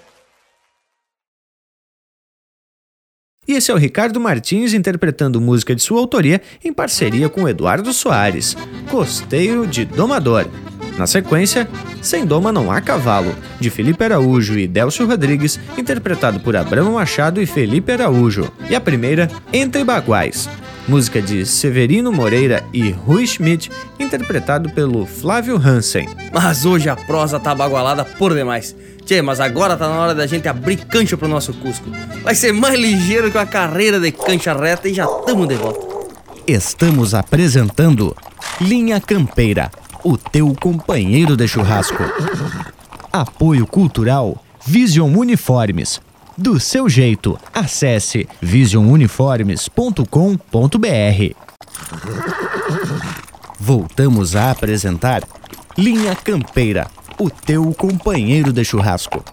[3.48, 7.92] E esse é o Ricardo Martins interpretando música de sua autoria em parceria com Eduardo
[7.92, 8.56] Soares,
[8.90, 10.46] Costeiro de Domador.
[10.98, 11.68] Na sequência,
[12.00, 17.40] Sem Doma Não Há Cavalo, de Felipe Araújo e Delcio Rodrigues, interpretado por Abramo Machado
[17.40, 18.50] e Felipe Araújo.
[18.68, 20.48] E a primeira, Entre Baguais,
[20.88, 26.08] música de Severino Moreira e Rui Schmidt, interpretado pelo Flávio Hansen.
[26.32, 28.74] Mas hoje a prosa tá bagualada por demais.
[29.06, 31.88] Tchê, mas agora tá na hora da gente abrir cancha pro nosso Cusco.
[32.24, 35.86] Vai ser mais ligeiro que uma carreira de cancha reta e já tamo de volta.
[36.44, 38.16] Estamos apresentando
[38.60, 39.70] Linha Campeira,
[40.02, 42.02] o teu companheiro de churrasco.
[43.12, 46.00] Apoio Cultural Vision Uniformes.
[46.36, 51.36] Do seu jeito, acesse visionuniformes.com.br.
[53.58, 55.22] Voltamos a apresentar
[55.78, 56.88] Linha Campeira,
[57.18, 59.24] o teu companheiro de churrasco.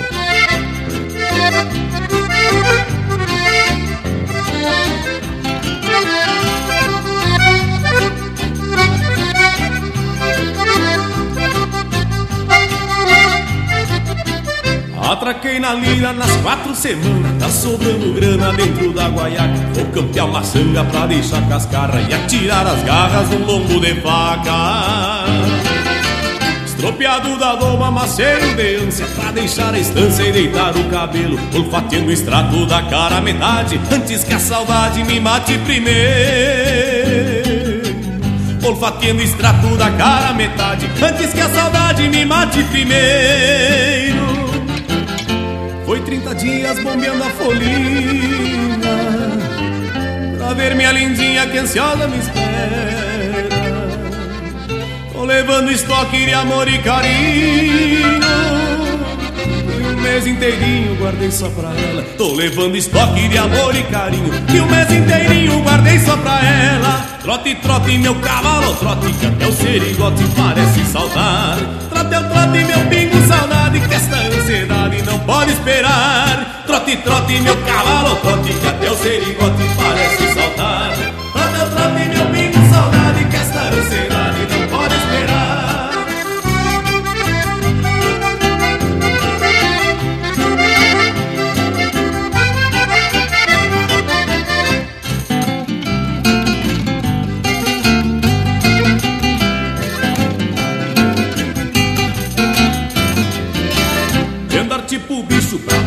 [15.56, 19.54] Atraquei na lira nas quatro semanas Tá sobrando grana dentro da guaiaca.
[19.74, 25.26] Vou campear uma sanga pra deixar cascarra E atirar as garras num lombo de faca.
[26.66, 31.40] Estropiado da doma, maceiro de ânsia Pra deixar a estância e deitar o cabelo.
[31.54, 35.96] Olfateando o extrato da cara metade Antes que a saudade me mate primeiro.
[38.64, 44.45] Olfateando o extrato da cara metade Antes que a saudade me mate primeiro
[45.96, 48.80] foi 30 dias bombeando a folhinha
[50.38, 53.46] Pra ver minha lindinha que ansiosa me espera.
[55.14, 58.65] Tô levando estoque de amor e carinho
[60.06, 62.04] mês inteirinho guardei só pra ela.
[62.18, 67.06] Tô levando estoque de amor e carinho E um mês inteirinho guardei só pra ela.
[67.24, 71.58] Trote, trote, meu cavalo, trote Que até o serigote parece saltar
[71.90, 76.64] Trote, trote, meu pingo, saudade Que esta ansiedade não pode esperar.
[76.68, 80.25] Trote, trote, meu cavalo, trote Que até o serigote parece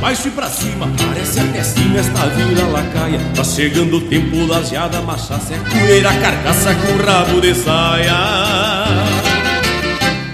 [0.09, 0.91] baixo e pra cima.
[0.97, 3.21] Parece até assim esta vila lacaia.
[3.35, 8.15] Tá chegando o tempo da geada machaça É poeira carcaça com rabo de saia.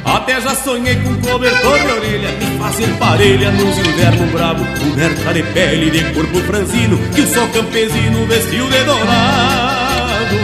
[0.04, 4.64] Até já sonhei com cobertor de orelha Me fazer parelha nos invernos brabo.
[4.78, 10.34] Coberta de pele de corpo franzino Que o sol campesino vestiu de dourado.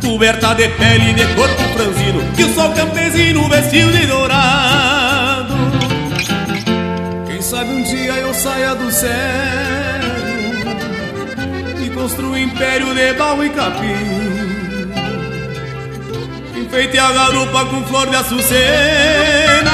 [0.00, 4.69] Coberta de pele de corpo franzino Que o sol campesino vestiu de dourado
[8.40, 9.10] saia do céu
[11.84, 14.90] E construa um império de baú e capim.
[16.56, 19.72] Enfeite a garupa com flor de açucena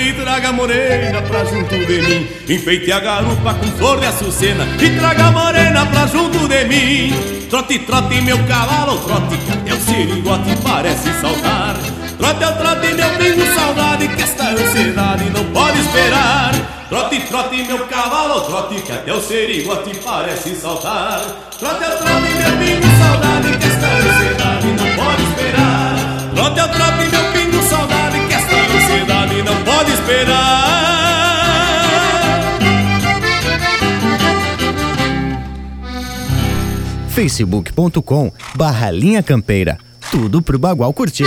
[0.00, 2.28] E traga morena pra junto de mim.
[2.48, 7.12] Enfeite a garupa com flor de açucena E traga morena pra junto de mim.
[7.50, 11.76] Trote, trote, meu cavalo, trote Que até o sirigote parece saltar
[12.16, 17.86] Trote, eu trote, meu pingo, saudade Que esta ansiedade não pode esperar Trote, trote, meu
[17.86, 21.20] cavalo, trote Que até o sirigote parece saltar
[21.58, 25.96] Trote, trote, meu pingo, saudade Que esta ansiedade não pode esperar
[26.34, 30.78] Trote, trote, meu pingo, saudade Que esta ansiedade não pode esperar
[37.18, 39.76] facebook.com barra linha campeira.
[40.08, 41.26] Tudo pro Bagual curtir.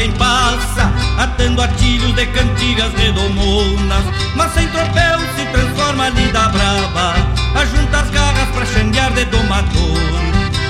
[0.00, 4.04] Quem passa Atando atilhos de cantigas redomonas.
[4.34, 7.14] Mas sem tropel se transforma a lida brava
[7.54, 10.00] Ajunta as garras pra xanguear de domador.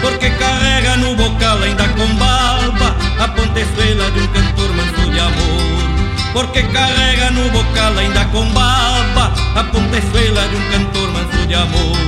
[0.00, 6.32] Porque carrega no bocal ainda com barba A pontezuela de um cantor manso de amor.
[6.32, 11.98] Porque carrega no bocal ainda com baba A pontezuela de um cantor manso de amor.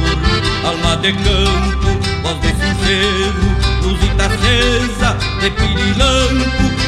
[0.65, 6.82] Alma de campo, voz de sincero Luzita acesa, de pirilampo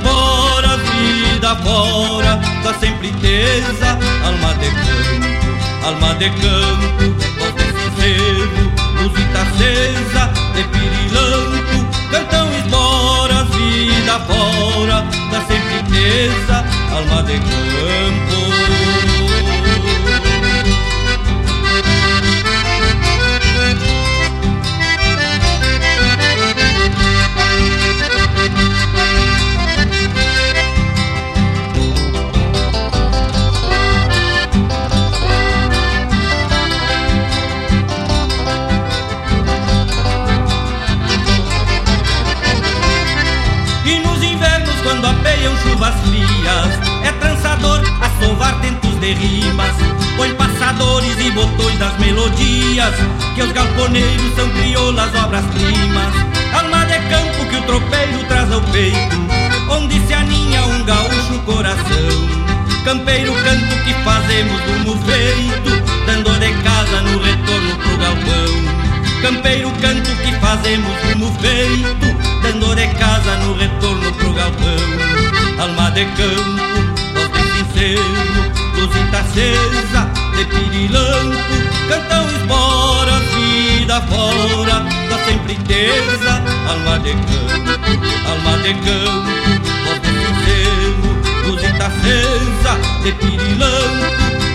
[0.00, 8.72] Esporas, vida fora Da sempre tesa Alma de campo, alma de campo Voz de sincero,
[9.02, 16.64] luzita acesa De pirilampo Cantam esporas, vida fora Da sempre tesa
[16.96, 18.69] Alma de campo
[45.40, 49.74] apeiam chuvas frias, é trançador a sovar tentos de rimas.
[50.16, 52.94] Põe passadores e botões das melodias,
[53.34, 56.14] que os galponeiros são crioulas obras-primas.
[56.52, 59.16] Alma de campo que o tropeiro traz ao peito,
[59.70, 62.40] onde se aninha um gaúcho coração.
[62.84, 65.70] Campeiro canto que fazemos no feito,
[66.06, 68.80] dando de casa no retorno pro galpão.
[69.22, 75.09] Campeiro canto que fazemos no feito, dando de casa no retorno pro galpão.
[75.60, 76.62] Alma de campo,
[77.14, 78.02] voz de sincero,
[78.76, 81.36] luzita acesa, de pirilampo,
[81.86, 86.42] cantam espora, vida fora, da sempre tesa.
[86.66, 87.92] Alma de campo,
[88.26, 89.30] alma de campo,
[89.84, 91.04] voz de sincero,
[91.46, 92.72] luzita acesa,
[93.04, 94.06] de pirilampo,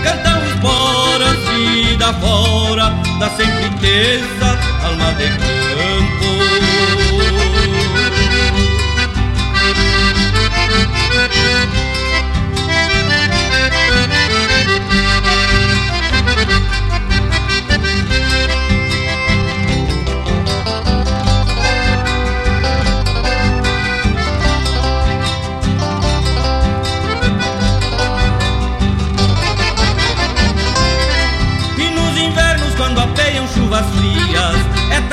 [0.02, 7.05] cantam esporas, vida fora, da sempre tesa, alma de campo.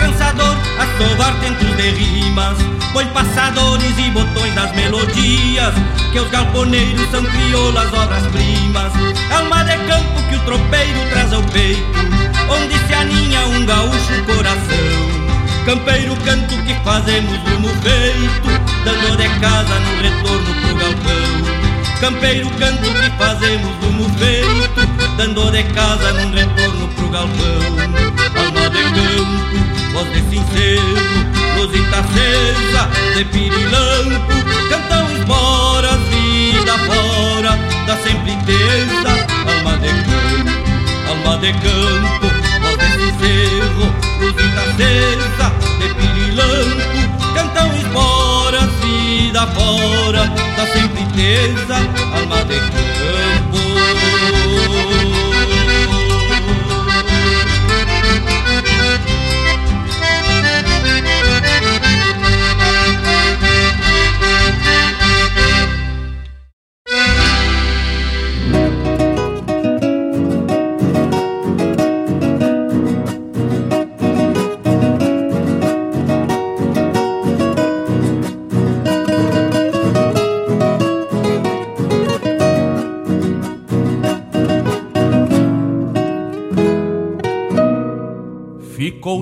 [0.04, 2.58] Trançador a sovar tentos de rimas.
[2.92, 5.74] Põe passadores e botões das melodias,
[6.12, 8.92] que os galponeiros são crioulas obras-primas.
[9.32, 11.84] Alma de campo que o tropeiro traz ao peito,
[12.50, 15.24] onde se aninha um gaúcho coração.
[15.66, 18.50] Campeiro canto que fazemos rumo feito,
[18.84, 21.44] dando de casa no retorno pro galpão.
[22.02, 28.04] Campeiro canto que fazemos rumo feito, dando de casa num retorno pro galpão.
[28.36, 29.63] Alma de campo,
[29.94, 30.82] voz de sincero,
[31.56, 34.34] luzita acesa, de pirilampo,
[34.70, 39.12] cantam esporas, vida fora, da sempre tesa.
[39.48, 40.52] Alma de campo,
[41.10, 42.28] alma de campo,
[42.62, 50.26] voz de sincero, luzita acesa, de pirilampo, cantam esporas, vida fora,
[50.58, 51.78] da sempre tesa.
[52.18, 53.53] Alma de campo.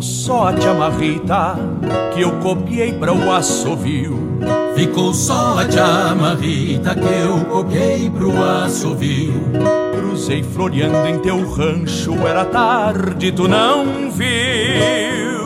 [0.02, 1.56] Ficou só a chamarrita
[2.12, 4.18] que eu copiei para o assovio.
[4.76, 9.32] Ficou só a chamarrita que eu copiei pro assovio.
[9.96, 15.46] Cruzei floreando em teu rancho, era tarde, tu não viu.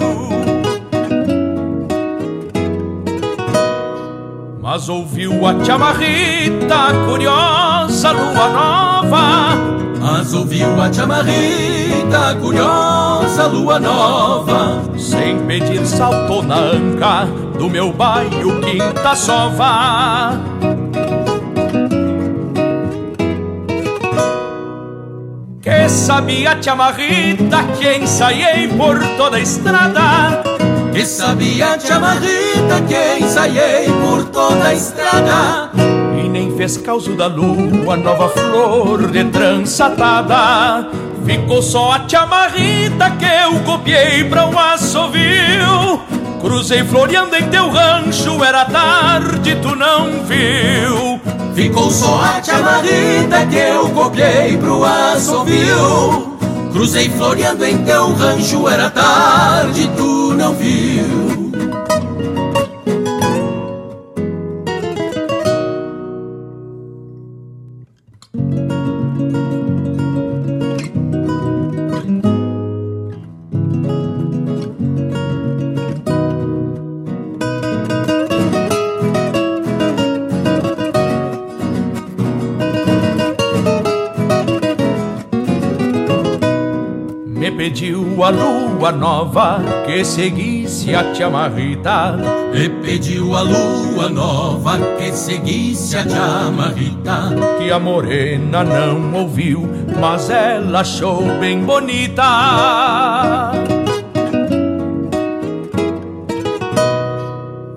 [4.62, 9.76] Mas ouviu a chamarrita, curiosa lua nova.
[10.00, 11.75] Mas ouviu a chamarrita,
[12.42, 14.82] curiosa lua nova.
[14.98, 17.26] Sem pedir saltou na anca
[17.58, 20.40] do meu bairro Quinta Sova.
[25.62, 30.44] Que sabia a chamarrita que ensaiei por toda a estrada.
[30.94, 35.95] Que sabia a chamarrita que ensaiei por toda a estrada.
[36.66, 40.90] Causo da lua, nova flor de trançatada.
[41.24, 46.02] Ficou só a chamarrita que eu copiei pra um assovio.
[46.42, 51.22] Cruzei floreando em teu rancho, era tarde, tu não viu.
[51.54, 56.36] Ficou só a chamarrita que eu copiei pro assovio.
[56.72, 61.52] Cruzei floreando em teu rancho, era tarde, tu não viu.
[88.26, 92.18] A lua nova que seguisse a chamarrita.
[92.52, 97.30] Me pediu a lua nova que seguisse a chamarrita.
[97.60, 99.70] Que a morena não ouviu,
[100.00, 102.24] mas ela achou bem bonita.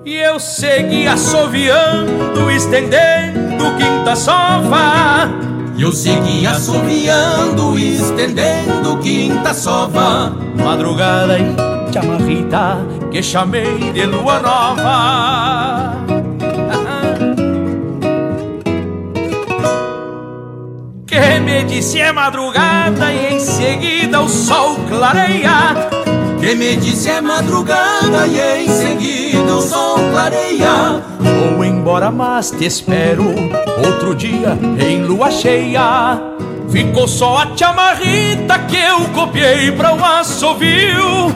[0.03, 5.48] E eu eu segui assoviando, estendendo quinta sova.
[5.79, 10.29] Eu segui assoviando, estendendo quinta sova.
[10.61, 15.95] Madrugada e chamarrita que chamei de lua nova.
[21.07, 25.98] Que me disse é madrugada e em seguida o sol clareia.
[26.39, 31.03] Que me disse é madrugada e em seguida o sol clareia.
[31.55, 33.25] Vou embora, mas te espero
[33.85, 36.17] outro dia em lua cheia.
[36.69, 41.35] Ficou só a chamarrita que eu copiei pra o assovio.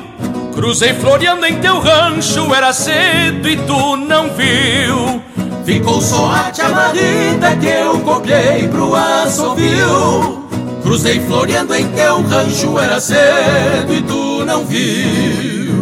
[0.53, 5.21] Cruzei floreando em teu rancho, era cedo e tu não viu.
[5.65, 10.42] Ficou só a chamarrita que eu copiei pro assovio.
[10.83, 15.73] Cruzei floreando em teu rancho, era cedo e tu não viu.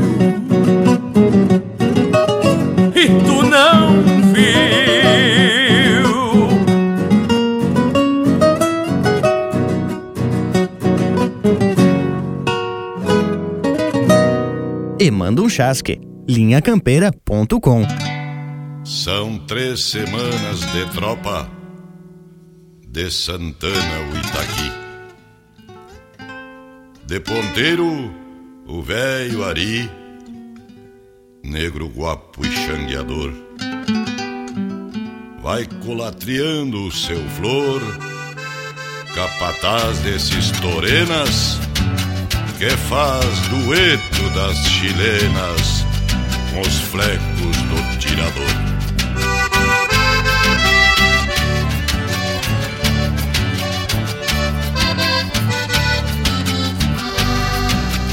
[2.95, 4.71] E tu não viu.
[14.99, 15.99] E manda um chasque.
[16.29, 17.83] linhacampeira.com
[18.85, 21.49] São três semanas de tropa
[22.87, 24.80] de Santana o Itaqui.
[27.11, 28.09] De ponteiro,
[28.65, 29.91] o velho Ari,
[31.43, 33.33] negro guapo e xangueador.
[35.41, 37.81] Vai colatriando o seu flor,
[39.13, 41.59] capataz desses torenas,
[42.57, 45.85] que faz dueto das chilenas
[46.53, 48.80] com os flecos do tirador.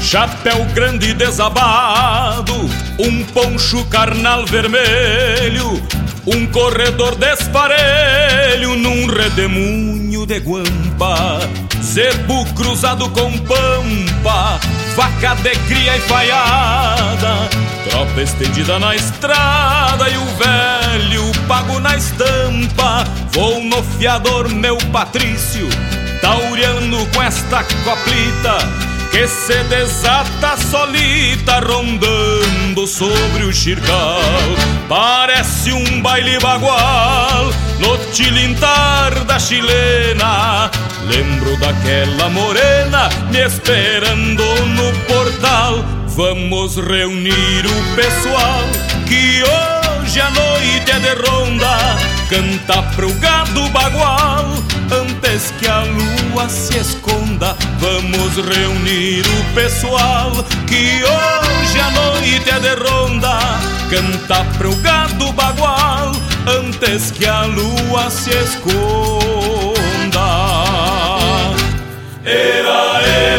[0.09, 2.55] Chapéu grande desabado,
[2.97, 5.79] um poncho carnal vermelho,
[6.25, 11.39] um corredor desparelho num redemoinho de guampa,
[11.83, 14.59] zebu cruzado com pampa,
[14.95, 16.01] vaca de cria e
[17.87, 23.03] tropa estendida na estrada e o velho pago na estampa.
[23.31, 25.69] Vou no fiador, meu Patrício,
[26.19, 34.19] tauriano com esta coplita que se desata solita rondando sobre o xircal.
[34.87, 40.69] Parece um baile bagual no tilintar da chilena.
[41.07, 45.83] Lembro daquela morena me esperando no portal.
[46.15, 48.63] Vamos reunir o pessoal
[49.07, 49.68] que hoje
[50.17, 51.77] a noite é de ronda.
[52.29, 54.45] Canta pro gado bagual
[54.91, 57.55] antes que a lua se esconda.
[57.77, 60.31] Vamos reunir o pessoal
[60.65, 63.39] que hoje a noite é de ronda.
[63.89, 66.11] Canta pro gado bagual
[66.47, 69.69] antes que a lua se esconda.
[72.25, 73.38] Era, era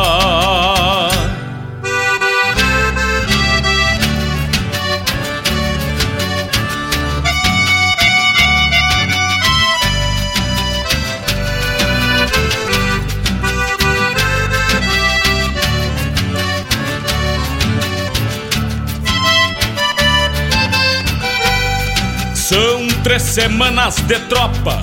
[23.31, 24.81] Semanas de tropa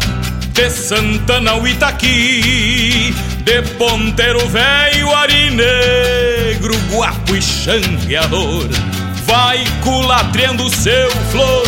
[0.54, 3.14] de Santana ao Itaqui,
[3.44, 8.66] de ponteiro velho, ari negro, guapo e xangueador.
[9.26, 11.66] Vai culatriando seu flor,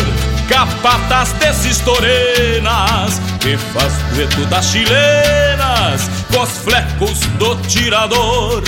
[0.49, 8.63] capataz desses torenas, que faz dueto das chilenas, com os flecos do tirador.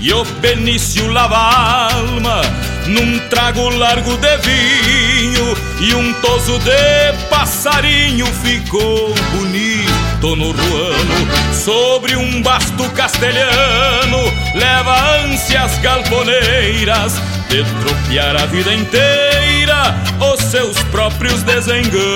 [0.00, 2.40] E o Benício lava a alma
[2.88, 11.54] num trago largo de vinho e um toso de passarinho ficou bonito no ruano.
[11.54, 14.18] Sobre um basto castelhano
[14.54, 17.14] leva ânsias galponeiras
[17.48, 19.94] de tropear a vida inteira
[20.32, 22.08] os seus próprios desenganos.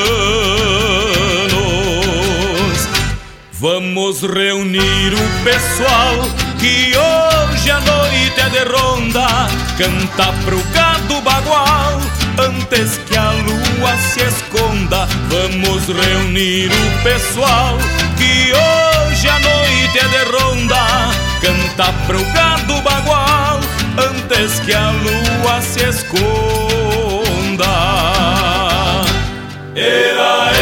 [3.53, 6.17] Vamos reunir o pessoal
[6.59, 7.32] que hoje
[7.63, 9.27] hoje a noite é de ronda,
[9.79, 12.01] canta pro gado bagual.
[12.37, 17.79] Antes que a lua se esconda, vamos reunir o pessoal.
[18.17, 21.11] Que hoje a noite é de ronda,
[21.41, 23.61] canta pro gado bagual.
[23.97, 26.33] Antes que a lua se esconda.
[29.77, 30.62] Era, era,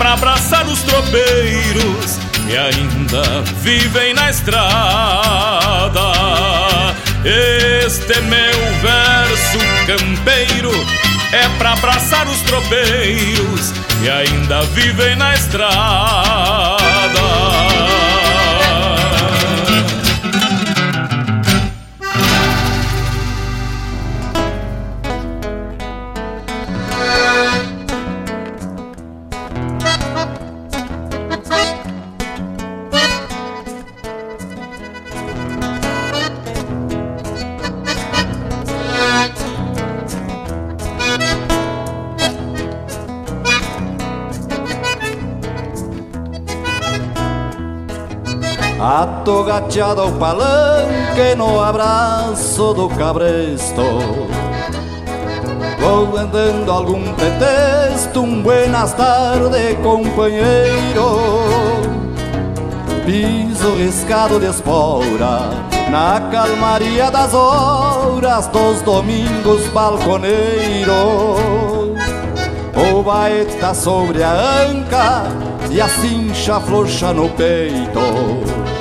[0.00, 6.00] pra abraçar os tropeiros que ainda vivem na estrada.
[7.22, 10.72] Este meu verso campeiro
[11.32, 16.79] é pra abraçar os tropeiros que ainda vivem na estrada.
[49.70, 53.82] Atogateado ao palanque no abraço do cabresto.
[55.78, 61.04] Vou andando algum pretexto, um buenas tardes companheiro
[63.06, 65.50] Piso riscado de espora
[65.90, 70.90] Na calmaria das horas dos domingos balconeiros
[72.76, 74.32] O baeta sobre a
[74.68, 75.22] anca
[75.70, 78.79] e a cincha flocha no peito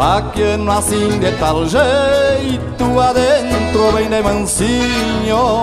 [0.00, 5.60] Vaqueano assim de tal jeito adentro bem de mansinho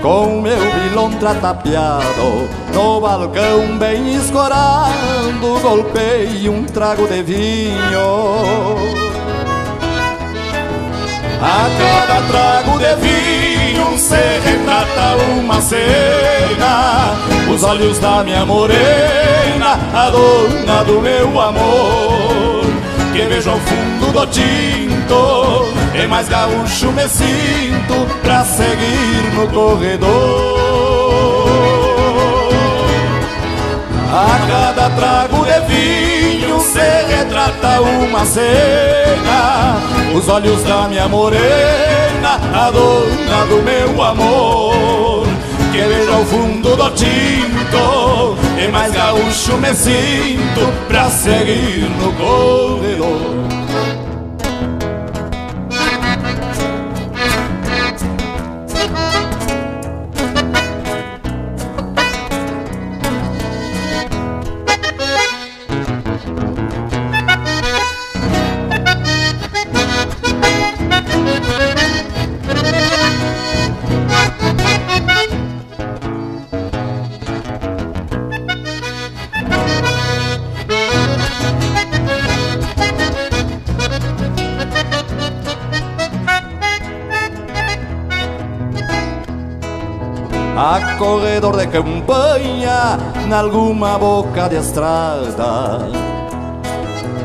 [0.00, 9.00] Com meu bilontra tapeado no balcão bem escorando Golpei um trago de vinho
[11.42, 17.14] a cada trago de vinho se retrata uma cena.
[17.50, 22.59] Os olhos da minha morena, a dona do meu amor
[23.12, 25.64] Que vejo ao fundo do tinto.
[25.94, 30.60] E mais gaúcho me sinto pra seguir no corredor.
[34.12, 36.80] A cada trago de vinho se
[37.16, 39.76] retrata uma cena.
[40.14, 45.26] Os olhos da minha morena, a dona do meu amor.
[45.72, 53.49] Que vejo ao fundo do tinto E mais gaúcho me sinto pra seguir no corredor
[91.70, 92.98] campanha,
[93.28, 95.88] nalguma boca de estrada.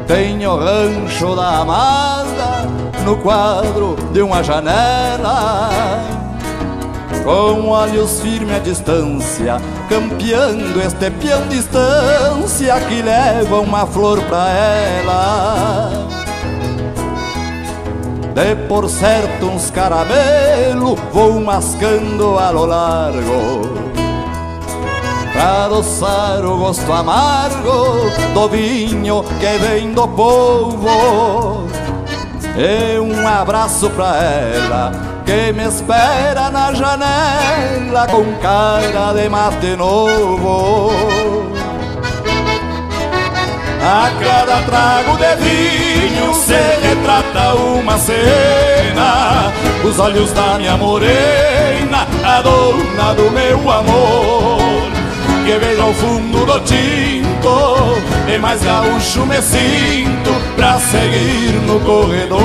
[0.08, 2.70] Tenho rancho da amada
[3.04, 5.70] no quadro de uma janela.
[7.24, 9.58] Com olhos firmes à distância,
[9.90, 15.90] campeando este peão distância que leva uma flor pra ela.
[18.36, 23.85] De por certo uns caramelo vou mascando a lo largo
[25.36, 31.68] Pra adoçar o gosto amargo do vinho que vem do povo
[32.56, 40.92] E um abraço pra ela que me espera na janela Com cara de mate novo.
[43.82, 46.54] A cada trago de vinho se
[46.88, 49.52] retrata uma cena.
[49.84, 54.65] Os olhos da minha morena, a dona do meu amor
[55.46, 62.42] Que vejo ao fundo do tinto E mais gaúcho me sinto pra seguir no corredor.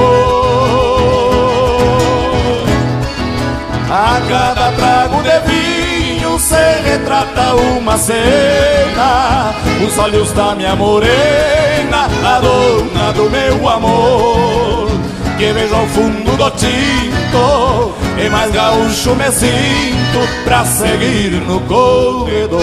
[3.90, 6.54] A cada trago de vinho se
[6.84, 9.54] retrata uma cena
[9.84, 15.09] Os olhos da minha morena, a dona do meu amor
[15.40, 22.60] Que vejo ao fundo do tinto E mais gaúcho me sinto pra seguir no corredor.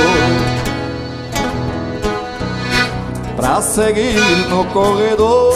[3.36, 5.56] Pra seguir no corredor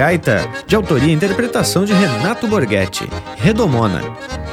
[0.00, 3.06] Gaita de autoria e interpretação de Renato Borghetti,
[3.36, 4.00] Redomona.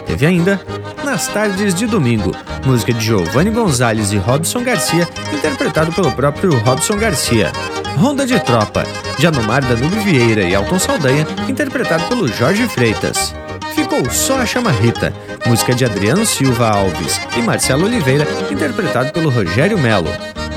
[0.06, 0.60] Teve ainda
[1.06, 6.98] Nas Tardes de Domingo, música de Giovanni Gonzalez e Robson Garcia, interpretado pelo próprio Robson
[6.98, 7.54] Garcia.
[7.96, 8.84] Ronda de Tropa,
[9.18, 13.34] de Anomar Danube Vieira e Alton Saldanha, interpretado pelo Jorge Freitas.
[13.74, 15.14] Ficou só a Chama Rita,
[15.46, 20.10] música de Adriano Silva Alves e Marcelo Oliveira, interpretado pelo Rogério Melo.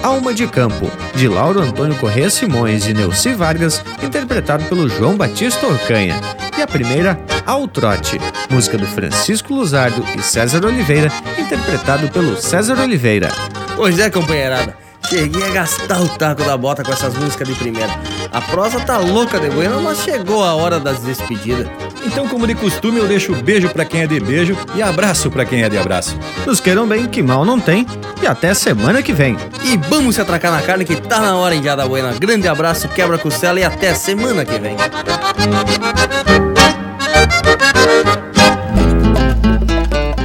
[0.02, 5.66] Alma de Campo, de Lauro Antônio Corrêa Simões e Neuci Vargas, interpretado pelo João Batista
[5.66, 6.18] Orcanha.
[6.56, 8.18] E a primeira, Ao Trote,
[8.51, 13.31] música do Francisco Luzardo e César Oliveira, interpretado pelo César Oliveira.
[13.77, 14.74] Pois é, companheirada.
[15.06, 17.90] Cheguei a gastar o taco da bota com essas músicas de primeira.
[18.32, 19.48] A prosa tá louca de
[19.82, 21.66] mas chegou a hora das despedidas.
[22.12, 25.45] Então, como de costume, eu deixo beijo para quem é de beijo e abraço para
[25.45, 26.19] quem é de abraço.
[26.45, 27.87] Nos queiram bem, que mal não tem.
[28.20, 29.37] E até semana que vem.
[29.62, 32.12] E vamos se atracar na carne que tá na hora, Indiada Buena.
[32.19, 34.77] Grande abraço, quebra costela e até semana que vem.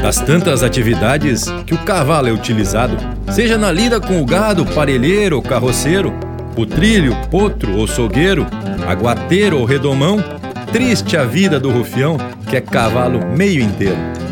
[0.01, 2.97] Das tantas atividades que o cavalo é utilizado,
[3.31, 6.11] seja na lida com o gado, parelheiro ou carroceiro,
[6.57, 8.47] o trilho, potro ou sogueiro,
[8.87, 10.23] aguateiro ou redomão,
[10.71, 12.17] triste a vida do rufião
[12.49, 14.24] que é cavalo meio inteiro.